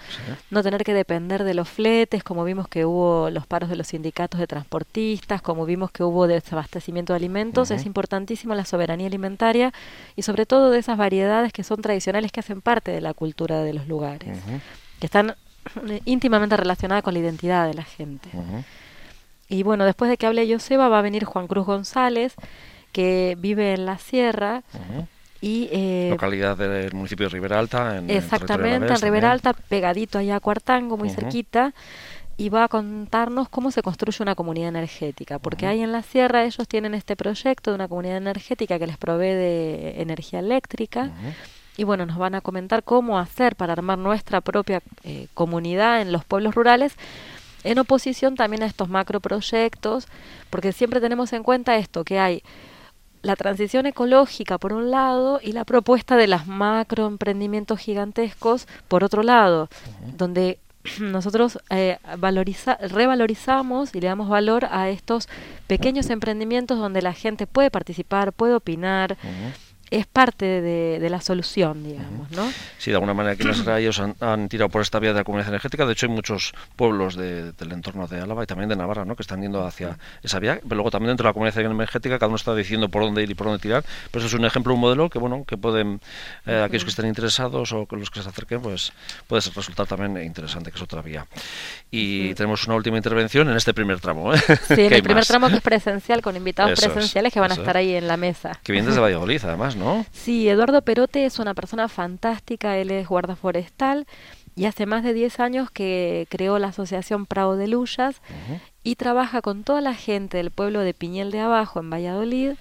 No 0.50 0.64
tener 0.64 0.86
que 0.86 0.94
depender 0.94 1.44
de 1.44 1.54
los 1.54 1.68
fletes, 1.68 2.24
como 2.24 2.46
vimos 2.46 2.70
que 2.70 2.86
hubo 2.86 3.30
los 3.30 3.46
paros 3.46 3.70
de 3.70 3.76
los 3.76 3.88
sindicatos 3.88 4.40
de 4.40 4.48
transportistas, 4.48 5.42
como 5.42 5.66
vimos 5.66 5.92
que 5.92 6.04
hubo 6.04 6.26
desabastecimiento 6.26 7.12
de 7.12 7.18
alimentos, 7.18 7.70
es 7.70 7.86
importantísimo 7.86 8.56
la 8.56 8.64
soberanía 8.64 9.08
alimentaria 9.08 9.74
y 10.16 10.22
sobre 10.22 10.46
todo 10.46 10.72
de 10.72 10.80
esas 10.80 10.98
variedades 10.98 11.52
que 11.52 11.66
son 11.66 11.82
tradicionales 11.82 12.32
que 12.32 12.40
hacen 12.40 12.62
parte 12.62 12.92
de 12.92 13.02
la 13.02 13.14
cultura 13.14 13.62
de 13.62 13.74
los 13.74 13.90
lugares, 13.90 14.40
que 15.02 15.06
están 15.06 15.36
eh, 15.90 16.00
íntimamente 16.06 16.56
relacionadas 16.56 17.04
con 17.04 17.14
la 17.14 17.20
identidad 17.20 17.68
de 17.68 17.74
la 17.74 17.84
gente. 17.84 18.30
Y 19.50 19.64
bueno, 19.64 19.84
después 19.84 20.10
de 20.10 20.16
que 20.16 20.28
hable 20.28 20.50
Joseba 20.50 20.88
va 20.88 21.00
a 21.00 21.02
venir 21.02 21.26
Juan 21.26 21.48
Cruz 21.48 21.66
González, 21.66 22.36
que 22.94 23.36
vive 23.38 23.74
en 23.74 23.86
la 23.86 23.98
sierra. 23.98 24.64
Y, 25.42 25.70
eh, 25.72 26.10
Localidad 26.12 26.58
del 26.58 26.94
municipio 26.94 27.28
de 27.28 27.30
Ribera 27.30 27.60
Alta. 27.60 27.98
En, 27.98 28.10
exactamente, 28.10 28.94
en 28.94 29.02
Ribera 29.02 29.32
Alta, 29.32 29.54
pegadito 29.54 30.18
allá 30.18 30.38
a 30.38 30.40
Cuartango, 30.40 30.98
muy 30.98 31.10
cerquita. 31.10 31.74
Y 32.40 32.50
va 32.50 32.66
a 32.66 32.68
contarnos 32.68 33.50
cómo 33.50 33.72
se 33.72 33.82
construye 33.82 34.22
una 34.22 34.36
comunidad 34.36 34.70
energética, 34.70 35.40
porque 35.40 35.66
ahí 35.66 35.82
en 35.82 35.92
la 35.92 36.04
sierra 36.04 36.46
ellos 36.46 36.68
tienen 36.68 36.94
este 36.94 37.16
proyecto 37.16 37.72
de 37.72 37.76
una 37.76 37.88
comunidad 37.88 38.18
energética 38.18 38.78
que 38.78 38.86
les 38.86 38.98
provee 38.98 39.34
de 39.34 40.02
energía 40.02 40.38
eléctrica. 40.38 41.10
Y 41.78 41.84
bueno, 41.84 42.06
nos 42.06 42.18
van 42.18 42.36
a 42.36 42.42
comentar 42.42 42.84
cómo 42.84 43.18
hacer 43.18 43.56
para 43.56 43.74
armar 43.74 43.98
nuestra 43.98 44.42
propia 44.42 44.82
eh, 45.04 45.28
comunidad 45.34 46.00
en 46.00 46.12
los 46.12 46.26
pueblos 46.26 46.54
rurales, 46.54 46.96
en 47.64 47.80
oposición 47.80 48.36
también 48.36 48.62
a 48.62 48.68
estos 48.68 48.88
macroproyectos, 48.88 50.08
porque 50.52 50.74
siempre 50.74 51.02
tenemos 51.02 51.34
en 51.34 51.42
cuenta 51.42 51.76
esto, 51.78 52.04
que 52.04 52.20
hay 52.20 52.44
la 53.22 53.36
transición 53.36 53.86
ecológica 53.86 54.58
por 54.58 54.74
un 54.74 54.92
lado 54.92 55.40
y 55.42 55.52
la 55.52 55.66
propuesta 55.66 56.16
de 56.16 56.28
las 56.28 56.48
macroemprendimientos 56.48 57.80
gigantescos 57.80 58.68
por 58.88 59.04
otro 59.04 59.24
lado, 59.24 59.70
donde 60.18 60.60
nosotros 61.02 61.60
eh, 61.70 61.98
revalorizamos 62.90 63.96
y 63.96 64.02
le 64.02 64.08
damos 64.08 64.30
valor 64.30 64.66
a 64.72 64.90
estos 64.90 65.28
pequeños 65.68 66.10
emprendimientos 66.10 66.80
donde 66.80 67.02
la 67.02 67.14
gente 67.14 67.48
puede 67.48 67.72
participar, 67.72 68.34
puede 68.34 68.54
opinar 68.56 69.18
es 69.90 70.06
parte 70.06 70.62
de, 70.62 71.08
la 71.10 71.22
solución, 71.22 71.84
digamos, 71.84 72.30
¿no? 72.32 72.52
Sí, 72.78 72.92
de 72.92 72.98
alguna 72.98 73.14
manera 73.14 73.34
aquí 73.34 73.44
en 73.44 73.50
las 73.50 73.80
ellos 73.80 74.02
han, 74.20 74.50
tirado 74.50 74.70
por 74.70 74.82
esta 74.82 75.00
vía 75.00 75.14
de 75.14 75.20
la 75.20 75.24
comunidad 75.24 75.48
energética. 75.50 75.86
De 75.86 75.94
hecho, 75.94 76.06
hay 76.08 76.12
muchos 76.12 76.54
pueblos 76.76 77.16
del 77.16 77.72
entorno 77.72 78.08
de 78.08 78.20
Álava 78.20 78.44
y 78.44 78.46
también 78.46 78.68
de 78.68 78.76
Navarra, 78.76 79.06
¿no? 79.06 79.16
Que 79.16 79.22
están 79.22 79.42
yendo 79.42 79.66
hacia 79.66 79.98
esa 80.22 80.40
vía. 80.40 80.60
Pero 80.62 80.76
luego 80.76 80.92
también 80.92 81.10
dentro 81.10 81.24
de 81.24 81.30
la 81.30 81.34
comunidad 81.34 81.58
energética 81.60 82.20
cada 82.20 82.28
uno 82.28 82.36
está 82.36 82.54
diciendo 82.54 82.90
por 82.90 83.04
dónde 83.04 83.24
ir 83.24 83.32
y 83.32 83.36
por 83.36 83.48
dónde 83.48 83.62
tirar. 83.62 83.86
Pero 84.12 84.26
eso 84.26 84.36
es 84.36 84.40
un 84.40 84.46
ejemplo, 84.46 84.74
un 84.74 84.82
modelo 84.82 85.10
que, 85.10 85.20
bueno, 85.20 85.46
que 85.48 85.56
pueden 85.56 86.02
eh, 86.46 86.62
aquellos 86.66 86.84
que 86.84 86.90
estén 86.90 87.08
interesados 87.08 87.72
o 87.72 87.88
los 87.90 88.10
que 88.10 88.22
se 88.22 88.28
acerquen, 88.28 88.62
pues 88.62 88.92
puede 89.28 89.42
resultar 89.56 89.88
también 89.88 90.22
interesante, 90.24 90.72
que 90.72 90.78
es 90.78 90.84
otra 90.84 91.02
vía. 91.02 91.26
Y 91.90 92.34
tenemos 92.34 92.66
una 92.68 92.76
última 92.76 92.98
intervención 92.98 93.50
en 93.50 93.56
este 93.56 93.74
primer 93.74 94.02
tramo. 94.02 94.34
¿eh? 94.34 94.42
Sí, 94.68 94.74
en 94.82 94.94
el 94.94 95.04
primer 95.04 95.26
tramo 95.26 95.48
que 95.48 95.56
es 95.56 95.62
presencial, 95.62 96.22
con 96.22 96.36
invitados 96.36 96.80
presenciales 96.80 97.32
que 97.32 97.40
van 97.40 97.52
a 97.52 97.56
estar 97.56 97.78
ahí 97.78 97.96
en 97.96 98.08
la 98.08 98.18
mesa. 98.18 98.60
Que 98.64 98.74
viene 98.74 98.88
desde 98.88 99.00
Valladolid, 99.00 99.42
además. 99.44 99.77
Sí, 100.12 100.50
Eduardo 100.50 100.82
Perote 100.82 101.26
es 101.26 101.40
una 101.40 101.54
persona 101.54 101.88
fantástica, 101.88 102.78
él 102.78 102.92
es 102.92 103.08
guarda 103.08 103.36
forestal 103.36 104.06
y 104.56 104.66
hace 104.66 104.86
más 104.86 105.04
de 105.04 105.14
10 105.14 105.40
años 105.40 105.70
que 105.72 106.26
creó 106.30 106.58
la 106.58 106.70
asociación 106.70 107.26
Prado 107.26 107.56
de 107.56 107.68
Lullas 107.68 108.22
y 108.84 108.96
trabaja 108.96 109.42
con 109.42 109.64
toda 109.64 109.82
la 109.82 109.94
gente 109.94 110.38
del 110.38 110.52
pueblo 110.52 110.80
de 110.80 110.94
Piñel 110.94 111.30
de 111.32 111.42
Abajo 111.42 111.80
en 111.80 111.92
Valladolid, 111.92 112.54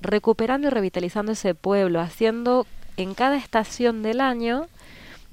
recuperando 0.00 0.68
y 0.68 0.70
revitalizando 0.70 1.32
ese 1.32 1.54
pueblo, 1.54 2.00
haciendo 2.00 2.66
en 2.96 3.14
cada 3.14 3.36
estación 3.36 4.02
del 4.02 4.20
año 4.20 4.66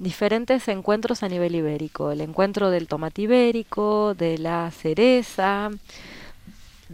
diferentes 0.00 0.66
encuentros 0.66 1.22
a 1.22 1.28
nivel 1.28 1.54
ibérico, 1.54 2.10
el 2.10 2.20
encuentro 2.20 2.70
del 2.70 2.88
tomate 2.88 3.22
ibérico, 3.22 4.14
de 4.14 4.38
la 4.38 4.72
cereza, 4.72 5.70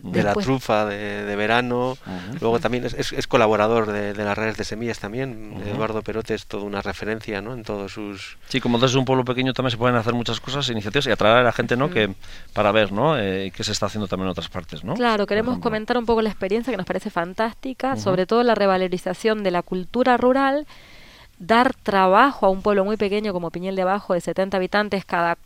de 0.02 0.22
la 0.22 0.34
trufa 0.34 0.86
de, 0.86 1.36
verano. 1.36 1.96
Luego 2.40 2.58
también 2.60 2.84
es, 2.84 3.12
es, 3.12 3.26
colaborador 3.26 3.90
de, 3.90 4.14
las 4.14 4.36
redes 4.36 4.56
de 4.56 4.64
semillas 4.64 4.98
también. 4.98 5.54
Eduardo 5.66 6.02
Perote 6.02 6.34
es 6.34 6.46
toda 6.46 6.64
una 6.64 6.82
referencia 6.82 7.40
¿no? 7.40 7.54
en 7.54 7.62
todos 7.62 7.92
sus... 7.92 8.38
Sí, 8.48 8.60
como 8.60 8.78
desde 8.78 8.98
un 8.98 9.04
pueblo 9.04 9.24
pequeño 9.24 9.52
también 9.52 9.70
se 9.72 9.76
pueden 9.76 9.96
hacer 9.96 10.14
muchas 10.14 10.40
cosas, 10.40 10.68
iniciativas 10.68 11.06
y 11.06 11.10
atraer 11.10 11.38
a 11.38 11.42
la 11.42 11.52
gente 11.52 11.76
¿no? 11.76 11.90
que 11.90 12.14
para 12.52 12.72
ver 12.72 12.92
¿no? 12.92 13.18
Eh, 13.18 13.52
qué 13.54 13.64
se 13.64 13.72
está 13.72 13.86
haciendo 13.86 14.08
también 14.08 14.26
en 14.26 14.32
otras 14.32 14.48
partes. 14.48 14.84
¿no? 14.84 14.94
Claro, 14.94 15.26
queremos 15.26 15.58
comentar 15.58 15.98
un 15.98 16.06
poco 16.06 16.22
la 16.22 16.30
experiencia 16.30 16.72
que 16.72 16.76
nos 16.76 16.86
parece 16.86 17.10
fantástica, 17.10 17.96
sobre 17.96 18.26
todo 18.26 18.42
la 18.42 18.54
revalorización 18.54 19.42
de 19.42 19.50
la 19.50 19.62
cultura 19.62 20.16
rural 20.16 20.66
dar 21.38 21.72
trabajo 21.74 22.46
a 22.46 22.50
un 22.50 22.62
pueblo 22.62 22.84
muy 22.84 22.96
pequeño 22.96 23.32
como 23.32 23.50
Piñel 23.50 23.76
de 23.76 23.82
Abajo 23.82 24.14
de 24.14 24.20
70 24.20 24.56
habitantes 24.56 25.04
cada 25.04 25.38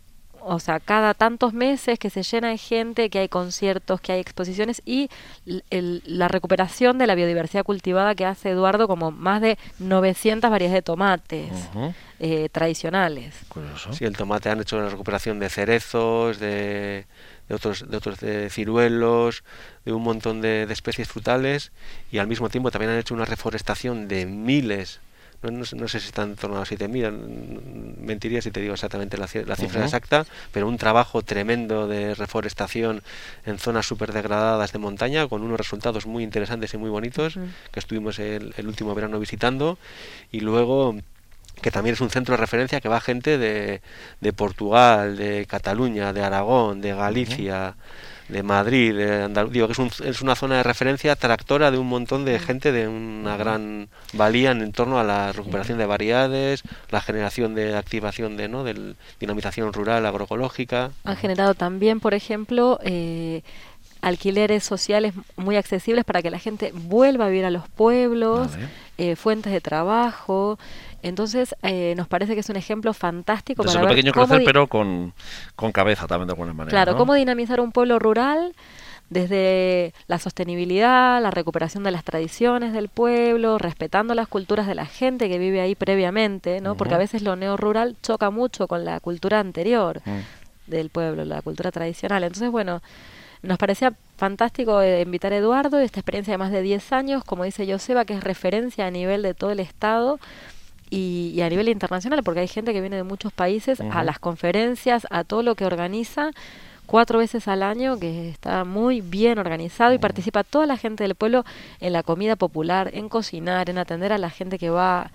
o 0.45 0.59
sea, 0.61 0.81
cada 0.81 1.15
tantos 1.15 1.53
meses 1.53 1.99
que 1.99 2.11
se 2.11 2.23
llena 2.23 2.49
de 2.49 2.59
gente, 2.59 3.11
que 3.11 3.21
hay 3.21 3.29
conciertos, 3.29 4.01
que 4.01 4.13
hay 4.13 4.21
exposiciones 4.21 4.83
y 4.85 5.09
la 5.45 6.29
recuperación 6.29 6.99
de 6.99 7.07
la 7.07 7.15
biodiversidad 7.15 7.65
cultivada 7.65 8.15
que 8.15 8.25
hace 8.25 8.51
Eduardo 8.51 8.89
como 8.89 9.11
más 9.11 9.41
de 9.41 9.59
900 9.79 10.51
variedades 10.51 10.75
de 10.75 10.83
tomates 10.83 11.53
eh, 12.19 12.49
tradicionales. 12.51 13.35
Sí, 13.93 14.05
el 14.05 14.17
tomate 14.17 14.49
han 14.49 14.61
hecho 14.61 14.81
la 14.81 14.89
recuperación 14.89 15.39
de 15.39 15.49
cerezos, 15.49 16.39
de, 16.39 17.07
otros, 17.51 17.89
de 17.89 17.97
otros 17.97 18.19
de 18.21 18.51
ciruelos, 18.51 19.45
de 19.85 19.93
un 19.93 20.03
montón 20.03 20.41
de 20.41 20.67
especies 20.71 21.09
frutales 21.09 21.73
y 22.11 22.19
al 22.19 22.27
mismo 22.27 22.49
tiempo 22.49 22.71
también 22.71 22.93
han 22.93 22.99
hecho 22.99 23.15
una 23.15 23.25
reforestación 23.25 24.09
de 24.09 24.27
miles 24.27 25.01
no, 25.51 25.65
sé 25.65 26.01
si 26.01 26.07
está 26.07 26.23
en 26.23 26.37
torno 26.37 26.59
a 26.59 26.65
7.000, 26.65 27.97
mentiría 27.99 28.41
si 28.41 28.51
te 28.51 28.61
digo 28.61 28.75
exactamente 28.75 29.17
la, 29.17 29.27
cifra 29.27 29.85
exacta, 29.85 30.25
pero 30.53 30.69
un 30.69 30.79
trabajo 30.79 31.23
tremendo 31.23 31.89
de 31.89 32.15
reforestación 32.15 33.03
en 33.45 33.59
zonas 33.59 33.87
súper 33.87 34.13
degradadas 34.13 34.73
de 34.73 34.79
montaña, 34.79 35.27
con 35.27 35.43
unos 35.43 35.59
resultados 35.59 36.07
muy 36.07 36.23
interesantes 36.23 36.73
y 36.75 36.77
muy 36.77 36.91
bonitos, 36.91 37.35
que 37.73 37.81
estuvimos 37.81 38.19
el, 38.19 38.55
último 38.65 38.95
verano 38.95 39.19
visitando, 39.19 39.79
y 40.31 40.41
luego 40.41 40.97
que 41.61 41.71
también 41.71 41.95
es 41.95 42.01
un 42.01 42.11
centro 42.11 42.35
de 42.35 42.41
referencia 42.41 42.81
que 42.81 42.89
va 42.89 43.01
gente 43.01 43.37
de, 43.37 43.83
de 44.21 44.33
Portugal, 44.33 45.17
de 45.17 45.47
Cataluña, 45.47 46.13
de 46.13 46.23
Aragón, 46.23 46.81
de 46.81 46.95
Galicia 46.95 47.77
de 48.33 48.43
Madrid, 48.43 48.95
de 48.95 49.23
Andalucía, 49.25 49.67
que 49.67 49.73
es, 49.73 50.01
es, 50.01 50.23
una 50.23 50.35
zona 50.35 50.57
de 50.57 50.63
referencia 50.63 51.15
tractora 51.17 51.71
de 51.71 51.79
un 51.79 51.89
montón 51.89 52.25
de 52.25 52.39
gente 52.39 52.73
de 52.73 52.89
una 52.89 53.37
gran 53.37 53.89
valía 54.15 54.51
en 54.53 54.73
torno 54.73 54.99
a 54.99 55.05
la 55.05 55.33
recuperación 55.33 55.79
de 55.79 55.87
variedades, 55.87 56.63
la 56.91 57.01
generación 57.01 57.55
de 57.55 57.77
activación 57.77 58.37
de, 58.37 58.49
¿no? 58.49 58.65
de 58.65 58.95
dinamización 59.21 59.73
rural 59.73 60.07
agroecológica. 60.07 60.91
Han 61.05 61.17
generado 61.17 61.55
también, 61.55 62.01
por 62.01 62.15
ejemplo, 62.15 62.79
eh, 62.83 63.43
alquileres 64.01 64.65
sociales 64.65 65.15
muy 65.37 65.57
accesibles 65.57 66.05
para 66.05 66.23
que 66.23 66.31
la 66.31 66.39
gente 66.39 66.73
vuelva 66.75 67.27
a 67.27 67.29
vivir 67.29 67.45
a 67.45 67.51
los 67.51 67.69
pueblos, 67.69 68.49
eh, 68.99 69.17
fuentes 69.17 69.53
de 69.53 69.61
trabajo. 69.61 70.59
Entonces, 71.03 71.55
eh, 71.63 71.95
nos 71.97 72.07
parece 72.07 72.35
que 72.35 72.41
es 72.41 72.49
un 72.49 72.57
ejemplo 72.57 72.95
fantástico 72.95 73.65
para 73.65 73.81
ver 73.81 73.89
pequeño 73.91 74.13
crecer, 74.13 74.43
pero 74.45 74.69
con, 74.69 75.13
cabeza 75.73 76.07
también 76.07 76.29
de 76.29 76.33
alguna 76.33 76.53
manera. 76.53 76.71
Claro, 76.71 76.97
cómo 76.97 77.15
dinamizar 77.15 77.61
un 77.61 77.73
pueblo 77.73 77.99
rural 77.99 78.55
desde 79.11 79.93
la 80.07 80.19
sostenibilidad, 80.19 81.21
la 81.21 81.31
recuperación 81.31 81.85
de 81.85 81.91
las 81.91 82.05
tradiciones 82.05 82.73
del 82.73 82.89
pueblo, 82.89 83.59
respetando 83.59 84.15
las 84.15 84.29
culturas 84.29 84.67
de 84.67 84.75
la 84.75 84.87
gente 84.87 85.29
que 85.29 85.39
vive 85.39 85.61
ahí 85.61 85.75
previamente, 85.75 86.61
¿no? 86.61 86.77
Porque 86.77 86.95
a 86.95 86.99
veces 86.99 87.23
lo 87.23 87.37
neo-rural 87.37 87.97
choca 88.03 88.31
mucho 88.31 88.69
con 88.69 88.85
la 88.85 89.01
cultura 89.01 89.41
anterior 89.41 90.01
mm. 90.05 90.71
del 90.71 90.89
pueblo, 90.89 91.25
la 91.25 91.43
cultura 91.43 91.71
tradicional. 91.71 92.23
Entonces, 92.25 92.51
bueno, 92.51 92.81
nos 93.43 93.59
parecía 93.59 93.93
fantástico 94.17 94.81
eh, 94.81 95.03
invitar 95.03 95.33
a 95.33 95.37
Eduardo, 95.37 95.81
esta 95.81 95.99
experiencia 96.01 96.33
de 96.33 96.39
más 96.39 96.53
de 96.53 96.63
10 96.63 96.93
años, 96.93 97.25
como 97.25 97.45
dice 97.45 97.71
Joseba, 97.71 98.05
que 98.05 98.15
es 98.15 98.23
referencia 98.23 98.87
a 98.87 98.91
nivel 98.91 99.23
de 99.23 99.35
todo 99.35 99.51
el 99.51 99.61
Estado 99.61 100.21
y, 100.95 101.41
a 101.41 101.49
nivel 101.49 101.71
internacional, 101.71 102.23
porque 102.23 102.41
hay 102.41 102.49
gente 102.49 102.75
que 102.75 102.81
viene 102.83 102.97
de 102.97 103.03
muchos 103.03 103.33
países 103.33 103.81
a 103.81 104.05
las 104.05 104.19
conferencias, 104.19 105.07
a 105.11 105.25
todo 105.25 105.43
lo 105.43 105.55
que 105.55 105.65
organiza 105.65 106.33
cuatro 106.85 107.19
veces 107.21 107.49
al 107.49 107.63
año, 107.63 107.99
que 107.99 108.29
está 108.29 108.65
muy 108.65 109.01
bien 109.01 109.39
organizado 109.39 109.95
y 109.95 109.99
participa 109.99 110.45
toda 110.45 110.67
la 110.67 110.77
gente 110.77 111.05
del 111.05 111.15
pueblo 111.15 111.47
en 111.81 111.95
la 111.95 112.03
comida 112.03 112.37
popular, 112.37 112.91
en 112.93 113.09
cocinar, 113.09 113.71
en 113.71 113.79
atender 113.79 114.13
a 114.13 114.19
la 114.19 114.29
gente 114.29 114.59
que 114.59 114.69
va. 114.69 115.11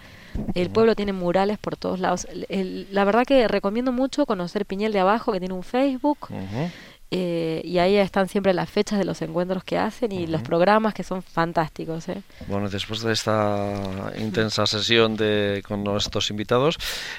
El 0.56 0.72
pueblo 0.72 0.96
tiene 0.96 1.14
murales 1.14 1.60
por 1.60 1.78
todos 1.78 2.00
lados. 2.00 2.28
la 2.50 3.04
verdad 3.04 3.26
que 3.26 3.48
recomiendo 3.48 3.92
mucho 3.92 4.26
conocer 4.26 4.66
Piñel 4.66 4.94
de 4.94 5.00
Abajo, 5.00 5.32
que 5.32 5.40
tiene 5.40 5.54
un 5.54 5.64
Facebook. 5.64 6.30
Eh, 7.10 7.62
y 7.64 7.78
ahí 7.78 7.96
están 7.96 8.28
siempre 8.28 8.54
las 8.54 8.70
fechas 8.70 9.00
de 9.00 9.06
los 9.06 9.22
encuentros 9.22 9.64
que 9.64 9.78
hacen 9.78 10.12
y 10.12 10.28
los 10.28 10.42
programas 10.42 10.94
que 10.94 11.04
son 11.04 11.24
fantásticos. 11.24 12.10
¿eh? 12.10 12.22
Bueno, 12.48 12.70
después 12.70 13.02
de 13.02 13.14
esta 13.14 14.12
intensa 14.18 14.66
sesión 14.66 15.16
de, 15.16 15.64
con 15.66 15.86
nuestros 15.86 16.30
invitados, 16.32 16.78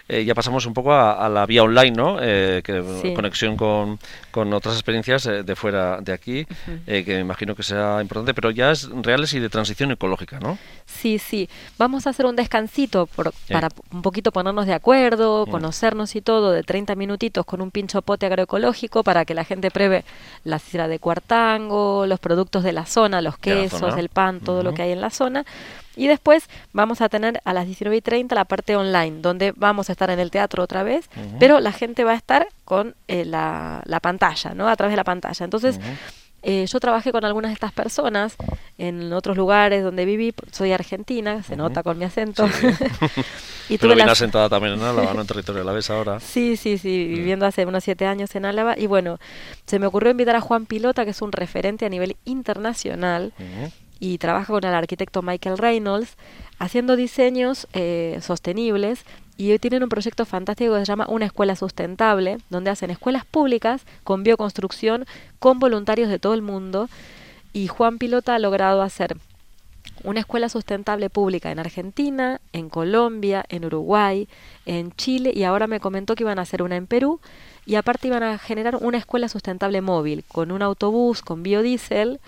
eh, 0.08 0.24
ya 0.26 0.34
pasamos 0.34 0.66
un 0.66 0.74
poco 0.74 0.92
a, 0.92 1.28
la 1.30 1.46
vía 1.46 1.62
online, 1.62 1.92
¿no? 1.92 2.18
que, 2.18 3.12
Conexión 3.14 3.56
con, 3.56 3.98
con, 4.30 4.52
otras 4.52 4.74
experiencias 4.74 5.24
de 5.24 5.56
fuera 5.56 6.00
de 6.00 6.12
aquí, 6.12 6.46
que 6.86 7.04
me 7.06 7.20
imagino 7.20 7.54
que 7.54 7.62
sea 7.62 8.00
importante, 8.02 8.34
pero 8.34 8.50
ya 8.50 8.70
es 8.70 8.88
reales 8.90 9.32
y 9.32 9.40
de 9.40 9.48
transición 9.48 9.90
ecológica, 9.92 10.38
¿no? 10.38 10.58
Sí, 10.84 11.18
sí. 11.18 11.48
Vamos 11.78 12.06
a 12.06 12.10
hacer 12.10 12.26
un 12.26 12.36
descansito 12.36 13.08
para 13.48 13.68
un 13.92 14.02
poquito 14.02 14.32
ponernos 14.32 14.66
de 14.66 14.74
acuerdo, 14.74 15.46
conocernos 15.46 16.16
y 16.16 16.20
todo, 16.20 16.50
de 16.50 16.62
30 16.62 16.94
minutitos 16.94 17.44
con 17.44 17.60
un 17.60 17.70
pincho 17.70 18.02
pote 18.02 18.26
agroecológico 18.26 19.02
para 19.02 19.24
que 19.24 19.34
la 19.34 19.44
gente 19.44 19.70
pruebe 19.78 20.04
la 20.42 20.58
sidra 20.58 20.88
de 20.88 20.98
cuartango, 20.98 22.04
los 22.06 22.18
productos 22.18 22.64
de 22.64 22.72
la 22.72 22.84
zona, 22.84 23.22
los 23.22 23.38
quesos, 23.38 23.96
el 23.96 24.08
pan, 24.08 24.40
todo 24.40 24.64
lo 24.64 24.74
que 24.74 24.82
hay 24.82 24.90
en 24.90 25.00
la 25.00 25.10
zona. 25.10 25.44
Y 25.94 26.06
después 26.06 26.48
vamos 26.72 27.00
a 27.00 27.08
tener 27.08 27.40
a 27.44 27.52
las 27.52 27.66
19 27.66 27.96
y 27.96 28.00
30 28.00 28.34
la 28.34 28.44
parte 28.44 28.74
online, 28.76 29.20
donde 29.20 29.52
vamos 29.56 29.88
a 29.88 29.92
estar 29.92 30.10
en 30.10 30.18
el 30.18 30.30
teatro 30.30 30.62
otra 30.62 30.82
vez, 30.82 31.08
pero 31.38 31.60
la 31.60 31.72
gente 31.72 32.02
va 32.02 32.12
a 32.12 32.16
estar 32.16 32.48
con 32.64 32.94
eh, 33.06 33.24
la, 33.24 33.82
la, 33.84 34.00
pantalla, 34.00 34.54
¿no? 34.54 34.68
A 34.68 34.76
través 34.76 34.92
de 34.92 34.96
la 34.96 35.04
pantalla. 35.04 35.44
Entonces, 35.44 35.80
eh, 36.42 36.66
yo 36.66 36.78
trabajé 36.78 37.10
con 37.10 37.24
algunas 37.24 37.50
de 37.50 37.54
estas 37.54 37.72
personas 37.72 38.36
en 38.78 39.12
otros 39.12 39.36
lugares 39.36 39.82
donde 39.82 40.04
viví, 40.04 40.32
soy 40.52 40.72
argentina, 40.72 41.42
se 41.42 41.56
nota 41.56 41.82
con 41.82 41.98
mi 41.98 42.04
acento. 42.04 42.46
y 43.68 43.76
Pero 43.76 43.94
tuve 43.94 44.02
asentada 44.04 44.48
también 44.48 44.74
en 44.74 44.82
Álava, 44.82 45.14
¿no? 45.14 45.20
En 45.20 45.26
territorio 45.26 45.64
vez 45.64 45.90
ahora. 45.90 46.20
Sí, 46.20 46.56
sí, 46.56 46.78
sí, 46.78 47.06
viviendo 47.08 47.44
hace 47.44 47.66
unos 47.66 47.82
siete 47.82 48.06
años 48.06 48.34
en 48.36 48.44
Álava. 48.44 48.78
Y 48.78 48.86
bueno, 48.86 49.18
se 49.66 49.78
me 49.78 49.86
ocurrió 49.86 50.12
invitar 50.12 50.36
a 50.36 50.40
Juan 50.40 50.66
Pilota, 50.66 51.04
que 51.04 51.10
es 51.10 51.22
un 51.22 51.32
referente 51.32 51.86
a 51.86 51.88
nivel 51.88 52.16
internacional 52.24 53.32
y 54.00 54.18
trabaja 54.18 54.52
con 54.52 54.64
el 54.64 54.74
arquitecto 54.74 55.22
Michael 55.22 55.58
Reynolds, 55.58 56.16
haciendo 56.58 56.94
diseños 56.94 57.66
eh, 57.72 58.18
sostenibles 58.22 59.04
y 59.38 59.52
hoy 59.52 59.60
tienen 59.60 59.84
un 59.84 59.88
proyecto 59.88 60.26
fantástico 60.26 60.74
que 60.74 60.80
se 60.80 60.84
llama 60.84 61.06
Una 61.08 61.26
Escuela 61.26 61.54
Sustentable, 61.54 62.38
donde 62.50 62.70
hacen 62.70 62.90
escuelas 62.90 63.24
públicas 63.24 63.82
con 64.02 64.24
bioconstrucción 64.24 65.06
con 65.38 65.60
voluntarios 65.60 66.10
de 66.10 66.18
todo 66.18 66.34
el 66.34 66.42
mundo. 66.42 66.90
Y 67.52 67.68
Juan 67.68 67.98
Pilota 67.98 68.34
ha 68.34 68.38
logrado 68.40 68.82
hacer 68.82 69.16
una 70.02 70.20
escuela 70.20 70.48
sustentable 70.48 71.08
pública 71.08 71.52
en 71.52 71.60
Argentina, 71.60 72.40
en 72.52 72.68
Colombia, 72.68 73.44
en 73.48 73.64
Uruguay, 73.64 74.28
en 74.66 74.92
Chile 74.92 75.32
y 75.34 75.44
ahora 75.44 75.68
me 75.68 75.80
comentó 75.80 76.16
que 76.16 76.24
iban 76.24 76.40
a 76.40 76.42
hacer 76.42 76.62
una 76.62 76.76
en 76.76 76.88
Perú 76.88 77.20
y 77.64 77.76
aparte 77.76 78.08
iban 78.08 78.24
a 78.24 78.38
generar 78.38 78.76
una 78.76 78.98
escuela 78.98 79.28
sustentable 79.28 79.80
móvil 79.80 80.24
con 80.26 80.50
un 80.50 80.62
autobús 80.62 81.22
con 81.22 81.44
biodiesel. 81.44 82.20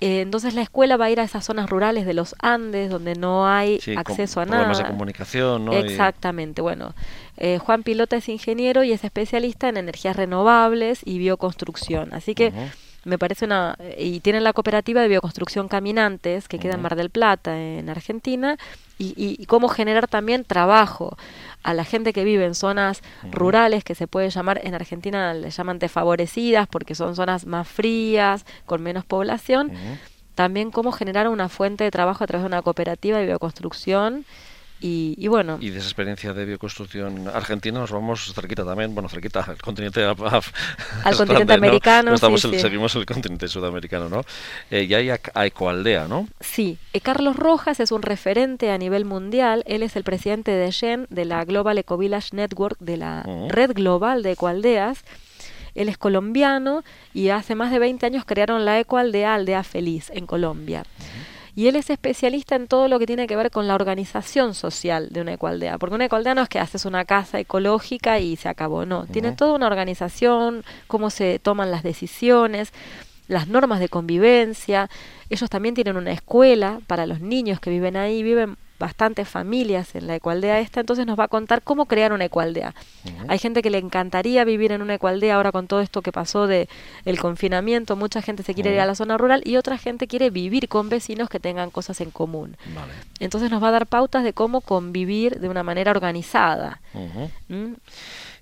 Eh, 0.00 0.20
entonces 0.20 0.54
la 0.54 0.62
escuela 0.62 0.96
va 0.96 1.06
a 1.06 1.10
ir 1.10 1.18
a 1.18 1.24
esas 1.24 1.44
zonas 1.44 1.68
rurales 1.68 2.06
de 2.06 2.14
los 2.14 2.36
Andes 2.38 2.88
donde 2.88 3.14
no 3.14 3.48
hay 3.48 3.80
acceso 3.96 4.40
a 4.40 4.46
nada. 4.46 4.72
de 4.72 4.84
comunicación, 4.84 5.64
¿no? 5.64 5.72
Exactamente. 5.72 6.62
Bueno, 6.62 6.94
eh, 7.36 7.58
Juan 7.58 7.82
Pilota 7.82 8.16
es 8.16 8.28
ingeniero 8.28 8.84
y 8.84 8.92
es 8.92 9.02
especialista 9.02 9.68
en 9.68 9.76
energías 9.76 10.16
renovables 10.16 11.00
y 11.04 11.18
bioconstrucción. 11.18 12.14
Así 12.14 12.34
que 12.34 12.52
me 13.04 13.18
parece 13.18 13.44
una... 13.44 13.76
Y 13.96 14.20
tienen 14.20 14.44
la 14.44 14.52
cooperativa 14.52 15.00
de 15.00 15.08
bioconstrucción 15.08 15.68
Caminantes 15.68 16.48
que 16.48 16.58
queda 16.58 16.74
en 16.74 16.82
Mar 16.82 16.96
del 16.96 17.10
Plata, 17.10 17.58
en 17.58 17.88
Argentina, 17.88 18.58
y, 18.98 19.14
y, 19.16 19.46
cómo 19.46 19.68
generar 19.68 20.08
también 20.08 20.44
trabajo 20.44 21.16
a 21.62 21.72
la 21.72 21.84
gente 21.84 22.12
que 22.12 22.24
vive 22.24 22.44
en 22.44 22.56
zonas 22.56 23.02
rurales 23.30 23.84
que 23.84 23.94
se 23.94 24.08
puede 24.08 24.28
llamar 24.30 24.60
en 24.64 24.74
Argentina 24.74 25.34
le 25.34 25.50
llaman 25.50 25.78
desfavorecidas 25.78 26.66
porque 26.66 26.96
son 26.96 27.14
zonas 27.14 27.46
más 27.46 27.68
frías, 27.68 28.44
con 28.66 28.82
menos 28.82 29.04
población. 29.04 29.70
También 30.34 30.72
cómo 30.72 30.90
generar 30.90 31.28
una 31.28 31.48
fuente 31.48 31.84
de 31.84 31.90
trabajo 31.92 32.24
a 32.24 32.26
través 32.26 32.42
de 32.42 32.48
una 32.48 32.62
cooperativa 32.62 33.18
de 33.18 33.26
bioconstrucción 33.26 34.24
y, 34.80 35.26
bueno. 35.28 35.58
Y 35.60 35.70
de 35.70 35.78
esa 35.78 35.88
experiencia 35.88 36.32
de 36.32 36.44
bioconstrucción 36.44 37.28
argentina 37.28 37.80
nos 37.80 37.90
vamos 37.90 38.32
cerquita 38.32 38.64
también, 38.64 38.94
bueno, 38.94 39.08
cerquita 39.08 39.40
al 39.40 39.58
continente 39.58 40.04
al 40.04 40.16
continente 41.16 41.52
americano. 41.52 42.14
estamos 42.14 42.40
Seguimos 42.40 42.94
el 42.94 43.04
continente 43.04 43.48
sudamericano, 43.48 44.08
¿no? 44.08 44.22
Eh, 44.70 44.84
y 44.84 44.94
hay 44.94 45.10
a, 45.10 45.46
Ecoaldea, 45.46 46.06
¿no? 46.06 46.28
Sí. 46.40 46.78
Eh, 46.92 47.00
Carlos 47.00 47.36
Rojas 47.36 47.80
es 47.80 47.90
un 47.90 48.02
referente 48.02 48.70
a 48.70 48.78
nivel 48.78 49.04
mundial. 49.04 49.64
Él 49.66 49.82
es 49.82 49.96
el 49.96 50.04
presidente 50.04 50.52
de 50.52 50.70
GEN, 50.70 51.06
de 51.10 51.24
la 51.24 51.44
Global 51.44 51.78
Eco 51.78 51.98
Village 51.98 52.36
Network, 52.36 52.78
de 52.78 52.96
la 52.96 53.24
red 53.48 53.72
global 53.72 54.22
de 54.22 54.32
ecoaldeas. 54.32 55.04
Él 55.74 55.88
es 55.88 55.98
colombiano 55.98 56.82
y 57.14 57.28
hace 57.28 57.54
más 57.54 57.70
de 57.70 57.78
20 57.78 58.04
años 58.06 58.24
crearon 58.24 58.64
la 58.64 58.80
Ecoaldea 58.80 59.34
Aldea 59.34 59.62
Feliz 59.62 60.10
en 60.12 60.26
Colombia 60.26 60.84
y 61.58 61.66
él 61.66 61.74
es 61.74 61.90
especialista 61.90 62.54
en 62.54 62.68
todo 62.68 62.86
lo 62.86 63.00
que 63.00 63.06
tiene 63.06 63.26
que 63.26 63.34
ver 63.34 63.50
con 63.50 63.66
la 63.66 63.74
organización 63.74 64.54
social 64.54 65.08
de 65.10 65.22
una 65.22 65.32
ecoaldea, 65.32 65.76
porque 65.76 65.96
una 65.96 66.04
ecoaldea 66.04 66.36
no 66.36 66.42
es 66.42 66.48
que 66.48 66.60
haces 66.60 66.84
una 66.84 67.04
casa 67.04 67.40
ecológica 67.40 68.20
y 68.20 68.36
se 68.36 68.48
acabó, 68.48 68.86
no, 68.86 69.06
tiene 69.06 69.32
toda 69.32 69.54
una 69.54 69.66
organización, 69.66 70.62
cómo 70.86 71.10
se 71.10 71.40
toman 71.40 71.72
las 71.72 71.82
decisiones, 71.82 72.72
las 73.26 73.48
normas 73.48 73.80
de 73.80 73.88
convivencia, 73.88 74.88
ellos 75.30 75.50
también 75.50 75.74
tienen 75.74 75.96
una 75.96 76.12
escuela 76.12 76.78
para 76.86 77.06
los 77.06 77.20
niños 77.20 77.58
que 77.58 77.70
viven 77.70 77.96
ahí, 77.96 78.22
viven 78.22 78.56
bastantes 78.78 79.28
familias 79.28 79.94
en 79.94 80.06
la 80.06 80.14
ecualdea 80.14 80.60
esta, 80.60 80.80
entonces 80.80 81.06
nos 81.06 81.18
va 81.18 81.24
a 81.24 81.28
contar 81.28 81.62
cómo 81.62 81.86
crear 81.86 82.12
una 82.12 82.24
ecualdea. 82.24 82.74
Hay 83.26 83.38
gente 83.38 83.62
que 83.62 83.70
le 83.70 83.78
encantaría 83.78 84.44
vivir 84.44 84.72
en 84.72 84.82
una 84.82 84.94
ecualdea 84.94 85.36
ahora 85.36 85.52
con 85.52 85.66
todo 85.66 85.80
esto 85.80 86.02
que 86.02 86.12
pasó 86.12 86.46
de 86.46 86.68
el 87.04 87.18
confinamiento, 87.18 87.96
mucha 87.96 88.22
gente 88.22 88.42
se 88.42 88.54
quiere 88.54 88.72
ir 88.72 88.80
a 88.80 88.86
la 88.86 88.94
zona 88.94 89.18
rural 89.18 89.42
y 89.44 89.56
otra 89.56 89.78
gente 89.78 90.06
quiere 90.06 90.30
vivir 90.30 90.68
con 90.68 90.88
vecinos 90.88 91.28
que 91.28 91.40
tengan 91.40 91.70
cosas 91.70 92.00
en 92.00 92.10
común. 92.10 92.56
Entonces 93.18 93.50
nos 93.50 93.62
va 93.62 93.68
a 93.68 93.72
dar 93.72 93.86
pautas 93.86 94.24
de 94.24 94.32
cómo 94.32 94.60
convivir 94.60 95.40
de 95.40 95.48
una 95.48 95.62
manera 95.62 95.90
organizada. 95.90 96.80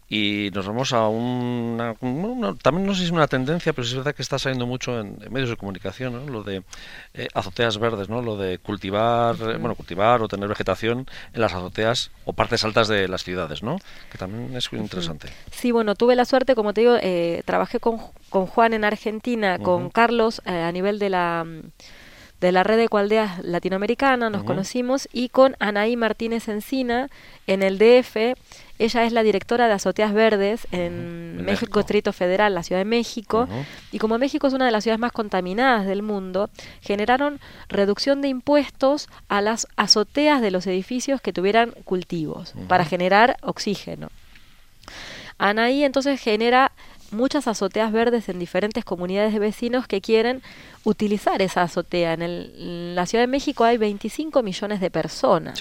Y 0.09 0.51
nos 0.55 0.67
vamos 0.67 0.93
a 0.93 1.09
una, 1.09 1.95
También 2.63 2.87
no 2.87 2.95
sé 2.95 3.01
si 3.01 3.07
es 3.07 3.11
una 3.11 3.27
tendencia, 3.27 3.73
pero 3.73 3.85
es 3.85 3.95
verdad 3.95 4.15
que 4.15 4.23
está 4.23 4.39
saliendo 4.39 4.65
mucho 4.65 5.01
en, 5.01 5.19
medios 5.31 5.51
de 5.51 5.57
comunicación, 5.57 6.13
¿no? 6.13 6.33
Lo 6.33 6.45
de 6.45 6.63
eh, 7.15 7.27
azoteas 7.35 7.79
verdes, 7.79 8.09
¿no? 8.09 8.23
Lo 8.23 8.37
de 8.37 8.59
cultivar, 8.59 9.35
eh, 9.35 9.57
bueno, 9.59 9.75
cultivar 9.75 10.23
o 10.23 10.29
tener 10.29 10.49
vegetación 10.49 11.07
en 11.33 11.41
las 11.41 11.55
azoteas 11.55 12.13
o 12.25 12.33
partes 12.33 12.65
altas 12.65 12.87
de 12.87 13.09
las 13.09 13.25
ciudades, 13.25 13.65
¿no? 13.65 13.79
Que 14.13 14.19
también 14.19 14.55
es 14.57 14.73
muy 14.73 14.81
interesante. 14.81 15.29
Sí, 15.51 15.73
bueno, 15.73 15.97
tuve 15.97 16.15
la 16.15 16.25
suerte, 16.25 16.55
como 16.55 16.73
te 16.73 16.83
digo, 16.83 16.97
eh, 17.01 17.43
trabajé 17.45 17.81
con, 17.81 17.99
con 18.31 18.47
Juan 18.47 18.75
en 18.75 18.85
Argentina, 18.85 19.59
con 19.59 19.91
Carlos 19.91 20.41
a 20.45 20.71
nivel 20.71 21.01
de 21.01 21.11
la 21.11 21.45
de 22.41 22.53
la 22.53 22.63
red 22.63 22.77
de 22.77 22.85
Ecualdeas 22.85 23.43
Latinoamericana, 23.45 24.31
nos 24.31 24.45
conocimos, 24.45 25.09
y 25.13 25.31
con 25.31 25.57
Anaí 25.59 25.97
Martínez 25.97 26.49
Encina 26.49 27.09
en 27.47 27.63
el 27.63 27.79
DF. 27.79 28.37
Ella 28.79 29.05
es 29.05 29.13
la 29.13 29.23
directora 29.23 29.69
de 29.69 29.73
Azoteas 29.73 30.13
Verdes 30.13 30.67
en 30.71 31.43
México, 31.45 31.79
Distrito 31.81 32.13
Federal, 32.13 32.55
la 32.55 32.63
Ciudad 32.63 32.81
de 32.81 32.85
México. 32.85 33.49
Y 33.91 33.99
como 33.99 34.19
México 34.19 34.47
es 34.47 34.53
una 34.53 34.67
de 34.67 34.71
las 34.71 34.85
ciudades 34.85 35.01
más 35.01 35.13
contaminadas 35.13 35.87
del 35.87 36.03
mundo, 36.03 36.51
generaron 36.83 37.41
reducción 37.69 38.21
de 38.21 38.29
impuestos 38.29 39.09
a 39.29 39.41
las 39.41 39.67
azoteas 39.77 40.43
de 40.43 40.51
los 40.51 40.67
edificios 40.67 41.23
que 41.23 41.33
tuvieran 41.33 41.73
cultivos 41.85 42.53
para 42.69 42.85
generar 42.85 43.39
oxígeno. 43.41 44.09
Anaí 45.39 45.85
entonces 45.85 46.21
genera 46.21 46.73
muchas 47.11 47.47
azoteas 47.47 47.93
verdes 47.93 48.29
en 48.29 48.39
diferentes 48.39 48.85
comunidades 48.85 49.33
de 49.33 49.39
vecinos 49.39 49.87
que 49.87 50.01
quieren 50.01 50.43
utilizar 50.87 51.43
esa 51.43 51.63
azotea. 51.63 52.13
En, 52.15 52.23
el, 52.23 52.95
la 52.95 53.07
Ciudad 53.07 53.25
de 53.25 53.29
México 53.29 53.65
hay 53.65 53.77
25 53.77 54.43
millones 54.43 54.81
de 54.81 54.91
personas 54.91 55.61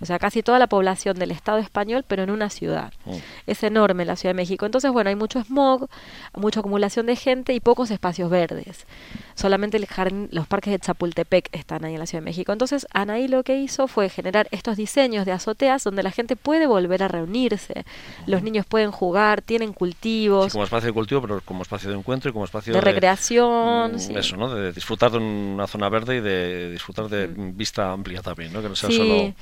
o 0.00 0.06
sea, 0.06 0.18
casi 0.18 0.42
toda 0.42 0.58
la 0.58 0.66
población 0.66 1.18
del 1.18 1.30
Estado 1.30 1.58
español, 1.58 2.04
pero 2.06 2.24
en 2.24 2.30
una 2.30 2.50
ciudad. 2.50 2.92
Oh. 3.06 3.16
Es 3.46 3.62
enorme 3.62 4.04
la 4.04 4.16
Ciudad 4.16 4.34
de 4.34 4.42
México. 4.42 4.66
Entonces, 4.66 4.90
bueno, 4.90 5.08
hay 5.08 5.14
mucho 5.14 5.40
smog, 5.42 5.88
mucha 6.36 6.60
acumulación 6.60 7.06
de 7.06 7.14
gente 7.14 7.54
y 7.54 7.60
pocos 7.60 7.90
espacios 7.90 8.28
verdes. 8.28 8.86
Solamente 9.34 9.76
el 9.76 9.86
los 10.30 10.46
parques 10.46 10.72
de 10.72 10.78
Chapultepec 10.80 11.48
están 11.52 11.84
ahí 11.84 11.94
en 11.94 12.00
la 12.00 12.06
Ciudad 12.06 12.22
de 12.22 12.24
México. 12.24 12.52
Entonces, 12.52 12.86
Anaí 12.92 13.28
lo 13.28 13.44
que 13.44 13.56
hizo 13.56 13.86
fue 13.86 14.08
generar 14.08 14.48
estos 14.50 14.76
diseños 14.76 15.26
de 15.26 15.32
azoteas 15.32 15.84
donde 15.84 16.02
la 16.02 16.10
gente 16.10 16.34
puede 16.34 16.66
volver 16.66 17.02
a 17.02 17.08
reunirse. 17.08 17.84
Los 18.26 18.42
niños 18.42 18.66
pueden 18.66 18.90
jugar, 18.90 19.42
tienen 19.42 19.72
cultivos. 19.72 20.52
como 20.52 20.64
espacio 20.64 20.88
de 20.88 20.92
cultivo, 20.92 21.20
pero 21.20 21.40
como 21.42 21.62
espacio 21.62 21.90
de 21.90 21.96
encuentro 21.96 22.30
y 22.30 22.32
como 22.32 22.44
espacio 22.44 22.74
de, 22.74 22.80
recreación. 22.80 23.92
Mm, 23.92 24.16
eso, 24.16 24.36
¿no? 24.36 24.53
De 24.54 24.72
disfrutar 24.72 25.10
de 25.10 25.18
una 25.18 25.66
zona 25.66 25.88
verde 25.88 26.16
y 26.16 26.20
de 26.20 26.70
disfrutar 26.70 27.08
de 27.08 27.28
mm. 27.28 27.56
vista 27.56 27.92
amplia 27.92 28.22
también, 28.22 28.52
¿no? 28.52 28.62
Que 28.62 28.68
no 28.68 28.76
sea 28.76 28.90
solo 28.90 29.34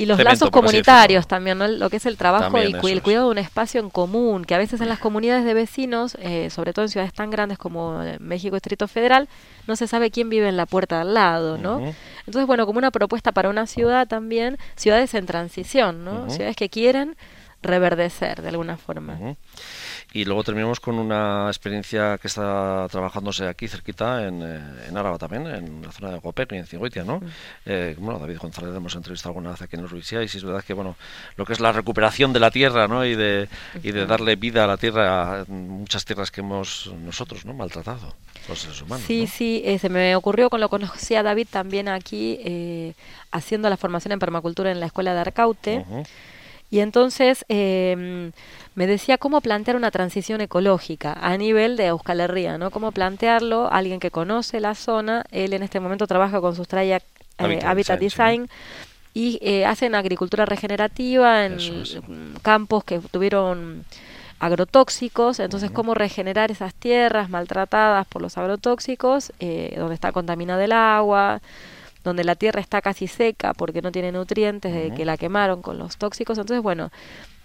y 0.00 0.06
los 0.06 0.18
lazos 0.18 0.48
comunitarios 0.48 1.26
también, 1.26 1.58
¿no? 1.58 1.68
lo 1.68 1.90
que 1.90 1.98
es 1.98 2.06
el 2.06 2.16
trabajo 2.16 2.56
y 2.56 2.90
el 2.90 3.02
cuidado 3.02 3.26
de 3.26 3.32
un 3.32 3.36
espacio 3.38 3.80
en 3.82 3.90
común, 3.90 4.46
que 4.46 4.54
a 4.54 4.58
veces 4.58 4.80
en 4.80 4.88
las 4.88 4.98
comunidades 4.98 5.44
de 5.44 5.52
vecinos, 5.52 6.16
eh, 6.20 6.48
sobre 6.48 6.72
todo 6.72 6.86
en 6.86 6.88
ciudades 6.88 7.12
tan 7.12 7.28
grandes 7.28 7.58
como 7.58 8.02
eh, 8.02 8.16
México 8.18 8.56
Distrito 8.56 8.88
Federal, 8.88 9.28
no 9.66 9.76
se 9.76 9.86
sabe 9.86 10.10
quién 10.10 10.30
vive 10.30 10.48
en 10.48 10.56
la 10.56 10.64
puerta 10.64 10.96
de 10.96 11.02
al 11.02 11.12
lado, 11.12 11.58
¿no? 11.58 11.82
Entonces, 12.20 12.46
bueno, 12.46 12.64
como 12.64 12.78
una 12.78 12.90
propuesta 12.90 13.32
para 13.32 13.50
una 13.50 13.66
ciudad 13.66 14.08
también, 14.08 14.56
ciudades 14.74 15.12
en 15.12 15.26
transición, 15.26 16.02
¿no? 16.02 16.30
Ciudades 16.30 16.56
que 16.56 16.70
quieren 16.70 17.14
reverdecer 17.62 18.42
de 18.42 18.48
alguna 18.48 18.76
forma. 18.76 19.36
Y 20.12 20.24
luego 20.24 20.42
terminamos 20.42 20.80
con 20.80 20.98
una 20.98 21.46
experiencia 21.48 22.18
que 22.18 22.28
está 22.28 22.88
trabajándose 22.90 23.46
aquí 23.46 23.68
cerquita 23.68 24.26
en, 24.26 24.42
eh, 24.42 24.60
en 24.88 24.96
Áraba 24.96 25.18
también, 25.18 25.46
en 25.46 25.82
la 25.82 25.92
zona 25.92 26.10
de 26.10 26.18
Guapec 26.18 26.52
y 26.52 26.56
en 26.56 26.66
Cigoitia, 26.66 27.04
¿no? 27.04 27.20
Eh, 27.64 27.94
bueno, 27.98 28.18
David 28.18 28.38
González 28.38 28.74
hemos 28.74 28.94
entrevistado 28.96 29.30
alguna 29.30 29.50
vez 29.50 29.62
aquí 29.62 29.76
en 29.76 29.88
Rusia 29.88 30.22
y 30.22 30.28
sí 30.28 30.38
es 30.38 30.44
verdad 30.44 30.64
que, 30.64 30.72
bueno, 30.72 30.96
lo 31.36 31.44
que 31.44 31.52
es 31.52 31.60
la 31.60 31.70
recuperación 31.70 32.32
de 32.32 32.40
la 32.40 32.50
tierra, 32.50 32.88
¿no? 32.88 33.04
Y 33.04 33.14
de, 33.14 33.48
y 33.82 33.92
de 33.92 34.06
darle 34.06 34.36
vida 34.36 34.64
a 34.64 34.66
la 34.66 34.76
tierra, 34.78 35.44
muchas 35.46 36.04
tierras 36.04 36.30
que 36.30 36.40
hemos 36.40 36.90
nosotros, 37.04 37.44
¿no? 37.44 37.54
Maltratado, 37.54 38.14
los 38.48 38.58
seres 38.58 38.82
humanos. 38.82 39.04
Sí, 39.06 39.26
sí, 39.26 39.62
eh, 39.64 39.78
se 39.78 39.88
me 39.88 40.16
ocurrió 40.16 40.50
con 40.50 40.60
lo 40.60 40.68
conocía 40.68 41.22
David 41.22 41.46
también 41.50 41.88
aquí, 41.88 42.94
haciendo 43.30 43.68
la 43.70 43.76
formación 43.76 44.12
en 44.12 44.18
permacultura 44.18 44.72
en 44.72 44.80
la 44.80 44.86
escuela 44.86 45.14
de 45.14 45.20
Arcaute. 45.20 45.84
Y 46.70 46.78
entonces 46.80 47.44
eh, 47.48 48.30
me 48.74 48.86
decía 48.86 49.18
cómo 49.18 49.40
plantear 49.40 49.76
una 49.76 49.90
transición 49.90 50.40
ecológica 50.40 51.12
a 51.20 51.36
nivel 51.36 51.76
de 51.76 51.86
Euskal 51.86 52.20
Herria, 52.20 52.58
¿no? 52.58 52.70
Cómo 52.70 52.92
plantearlo, 52.92 53.70
alguien 53.72 53.98
que 53.98 54.10
conoce 54.10 54.60
la 54.60 54.74
zona, 54.74 55.24
él 55.32 55.52
en 55.52 55.62
este 55.62 55.80
momento 55.80 56.06
trabaja 56.06 56.40
con 56.40 56.54
sus 56.54 56.68
eh, 56.72 57.00
Habitat, 57.38 57.98
Design, 57.98 58.48
y 59.12 59.40
eh, 59.42 59.66
hacen 59.66 59.94
agricultura 59.96 60.46
regenerativa 60.46 61.44
en 61.44 61.58
campos 62.42 62.84
que 62.84 63.00
tuvieron 63.00 63.84
agrotóxicos, 64.38 65.38
entonces 65.40 65.70
cómo 65.70 65.94
regenerar 65.94 66.50
esas 66.50 66.72
tierras 66.74 67.28
maltratadas 67.28 68.06
por 68.06 68.22
los 68.22 68.38
agrotóxicos, 68.38 69.32
eh, 69.40 69.74
donde 69.76 69.94
está 69.94 70.12
contaminada 70.12 70.64
el 70.64 70.72
agua, 70.72 71.42
donde 72.02 72.24
la 72.24 72.34
tierra 72.34 72.60
está 72.60 72.80
casi 72.80 73.06
seca 73.06 73.54
porque 73.54 73.82
no 73.82 73.92
tiene 73.92 74.12
nutrientes 74.12 74.72
de 74.72 74.92
que 74.94 75.04
la 75.04 75.16
quemaron 75.16 75.62
con 75.62 75.78
los 75.78 75.96
tóxicos. 75.96 76.38
Entonces, 76.38 76.62
bueno, 76.62 76.90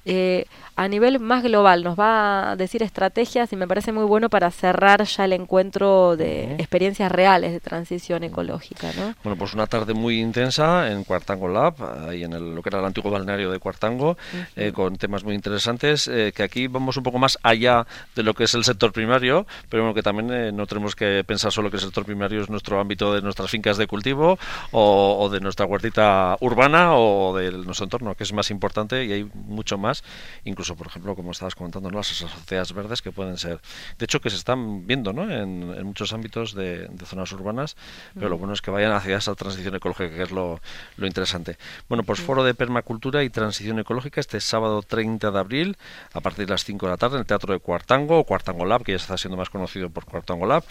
eh, 0.06 0.46
a 0.76 0.88
nivel 0.88 1.20
más 1.20 1.42
global 1.42 1.84
nos 1.84 1.98
va 1.98 2.52
a 2.52 2.56
decir 2.58 2.84
estrategias 2.84 3.52
y 3.54 3.56
me 3.56 3.68
parece 3.68 3.94
muy 3.94 4.04
bueno 4.04 4.30
para 4.30 4.52
cerrar 4.52 5.04
ya 5.04 5.26
el 5.26 5.34
encuentro 5.34 6.18
de 6.18 6.54
experiencias 6.56 7.12
reales 7.12 7.54
de 7.54 7.62
transición 7.62 8.24
ecológica. 8.24 8.92
¿no? 8.98 9.16
Bueno, 9.24 9.38
pues 9.38 9.54
una 9.54 9.68
tarde 9.68 9.94
muy 9.94 10.20
intensa 10.20 10.92
en 10.92 11.06
Cuartango 11.06 11.48
Lab, 11.48 11.76
ahí 12.10 12.24
en 12.24 12.34
el, 12.34 12.54
lo 12.54 12.62
que 12.62 12.70
era 12.70 12.80
el 12.80 12.86
antiguo 12.86 13.10
balneario 13.10 13.52
de 13.52 13.60
Cuartango, 13.60 14.18
eh, 14.56 14.74
con 14.74 14.98
temas 14.98 15.24
muy 15.24 15.34
interesantes, 15.34 16.10
eh, 16.10 16.34
que 16.36 16.44
aquí 16.44 16.68
vamos 16.68 16.98
un 16.98 17.04
poco 17.04 17.20
más 17.20 17.40
allá 17.42 17.88
de 18.14 18.24
lo 18.24 18.34
que 18.34 18.44
es 18.44 18.54
el 18.54 18.66
sector 18.66 18.92
primario, 18.92 19.48
pero 19.70 19.84
bueno, 19.84 19.96
que 19.96 20.04
también 20.04 20.56
no 20.56 20.68
tenemos 20.68 20.96
que 20.96 21.24
pensar 21.26 21.54
solo 21.54 21.70
que 21.70 21.78
el 21.78 21.84
sector 21.84 22.04
primario 22.06 22.42
es 22.42 22.50
nuestro 22.50 22.82
ámbito 22.82 23.14
de 23.14 23.22
nuestras 23.22 23.50
fincas 23.50 23.78
de 23.78 23.88
cultivo 23.88 24.38
o, 24.72 25.30
de 25.32 25.40
nuestra 25.40 25.66
huertita 25.66 26.36
urbana 26.42 26.96
o 26.96 27.36
de 27.38 27.52
nuestro 27.52 27.86
entorno, 27.86 28.16
que 28.16 28.24
es 28.24 28.34
más 28.34 28.52
importante 28.52 29.06
y 29.06 29.14
hay 29.14 29.30
mucho 29.34 29.78
más 29.78 29.95
incluso 30.44 30.76
por 30.76 30.88
ejemplo, 30.88 31.16
como 31.16 31.32
estabas 31.32 31.56
comentando, 31.56 31.90
las 31.90 32.08
sociedades 32.08 32.74
verdes 32.74 33.02
que 33.02 33.12
pueden 33.12 33.38
ser, 33.38 33.60
de 33.98 34.06
hecho 34.06 34.22
que 34.22 34.30
se 34.30 34.38
están 34.38 34.86
viendo 34.88 35.14
¿no? 35.14 35.30
en, 35.32 35.84
muchos 35.86 36.14
ámbitos 36.14 36.54
de, 36.54 36.90
zonas 37.06 37.32
urbanas, 37.32 37.76
pero 38.14 38.30
lo 38.30 38.38
bueno 38.38 38.54
es 38.54 38.62
que 38.62 38.72
vayan 38.72 38.92
hacia 38.92 39.18
esa 39.18 39.36
transición 39.36 39.76
ecológica, 39.76 40.16
que 40.16 40.24
es 40.24 40.32
lo, 40.32 40.60
interesante. 40.98 41.58
Bueno, 41.88 42.04
pues 42.04 42.20
foro 42.20 42.44
de 42.44 42.54
permacultura 42.54 43.24
y 43.24 43.30
transición 43.30 43.80
ecológica 43.80 44.20
este 44.20 44.42
sábado 44.42 44.82
30 44.82 45.32
de 45.32 45.40
abril, 45.40 45.78
a 46.14 46.22
partir 46.22 46.46
de 46.46 46.52
las 46.52 46.64
5 46.64 46.86
de 46.86 46.92
la 46.92 46.98
tarde, 46.98 47.16
en 47.16 47.20
el 47.22 47.26
Teatro 47.26 47.54
de 47.54 47.60
Cuartango, 47.60 48.20
o 48.20 48.24
Cuartango 48.24 48.66
Lab, 48.66 48.84
que 48.84 48.94
ya 48.94 48.98
está 48.98 49.18
siendo 49.18 49.38
más 49.38 49.50
conocido 49.50 49.90
por 49.90 50.06
Cuartango 50.06 50.46
Lab. 50.46 50.64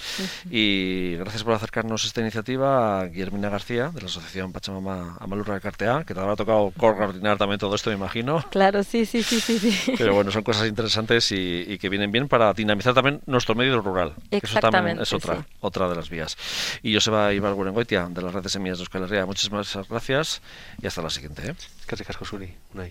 Y 0.51 1.17
gracias 1.17 1.45
por 1.45 1.55
acercarnos 1.55 2.05
a 2.05 2.07
esta 2.07 2.21
iniciativa 2.21 3.01
a 3.01 3.07
Guillermina 3.07 3.49
García, 3.49 3.91
de 3.91 4.01
la 4.01 4.07
Asociación 4.07 4.53
Pachamama 4.53 5.17
Amalurra 5.21 5.55
de 5.55 5.61
Cartea, 5.61 6.05
que 6.05 6.15
te 6.15 6.21
habrá 6.21 6.37
tocado 6.37 6.73
coordinar 6.77 7.39
también 7.39 7.59
todo 7.59 7.75
esto, 7.75 7.91
me 7.91 7.97
imagino. 7.97 8.45
Claro, 8.51 8.83
sí, 8.83 9.07
sí, 9.07 9.14
sí, 9.23 9.41
sí. 9.41 9.59
sí. 9.59 9.95
Pero 9.97 10.15
bueno, 10.15 10.31
son 10.31 10.43
cosas 10.43 10.69
interesantes 10.69 11.31
y, 11.33 11.79
que 11.79 11.89
vienen 11.89 12.11
bien 12.11 12.29
para 12.29 12.53
dinamizar 12.53 12.95
también 12.95 13.21
nuestro 13.27 13.55
medio 13.55 13.81
rural. 13.81 14.15
eso 14.31 14.61
también 14.61 15.01
es 15.01 15.13
otra, 15.13 15.47
otra 15.61 15.89
de 15.89 15.97
las 15.97 16.09
vías. 16.11 16.37
Y 16.83 16.95
Joseba 16.95 17.33
Ibar 17.33 17.55
Gurengoitia, 17.55 18.09
de 18.09 18.23
las 18.23 18.33
redes 18.33 18.53
Semillas 18.53 18.79
de 18.79 18.83
Euskal 18.83 19.05
Herria, 19.05 19.27
muchísimas 19.27 19.77
gracias 19.89 20.43
y 20.83 20.87
hasta 20.87 21.03
la 21.03 21.11
siguiente. 21.11 21.51
¿eh? 21.51 21.55
Casi 21.87 22.05
casco 22.05 22.25
Suri, 22.25 22.53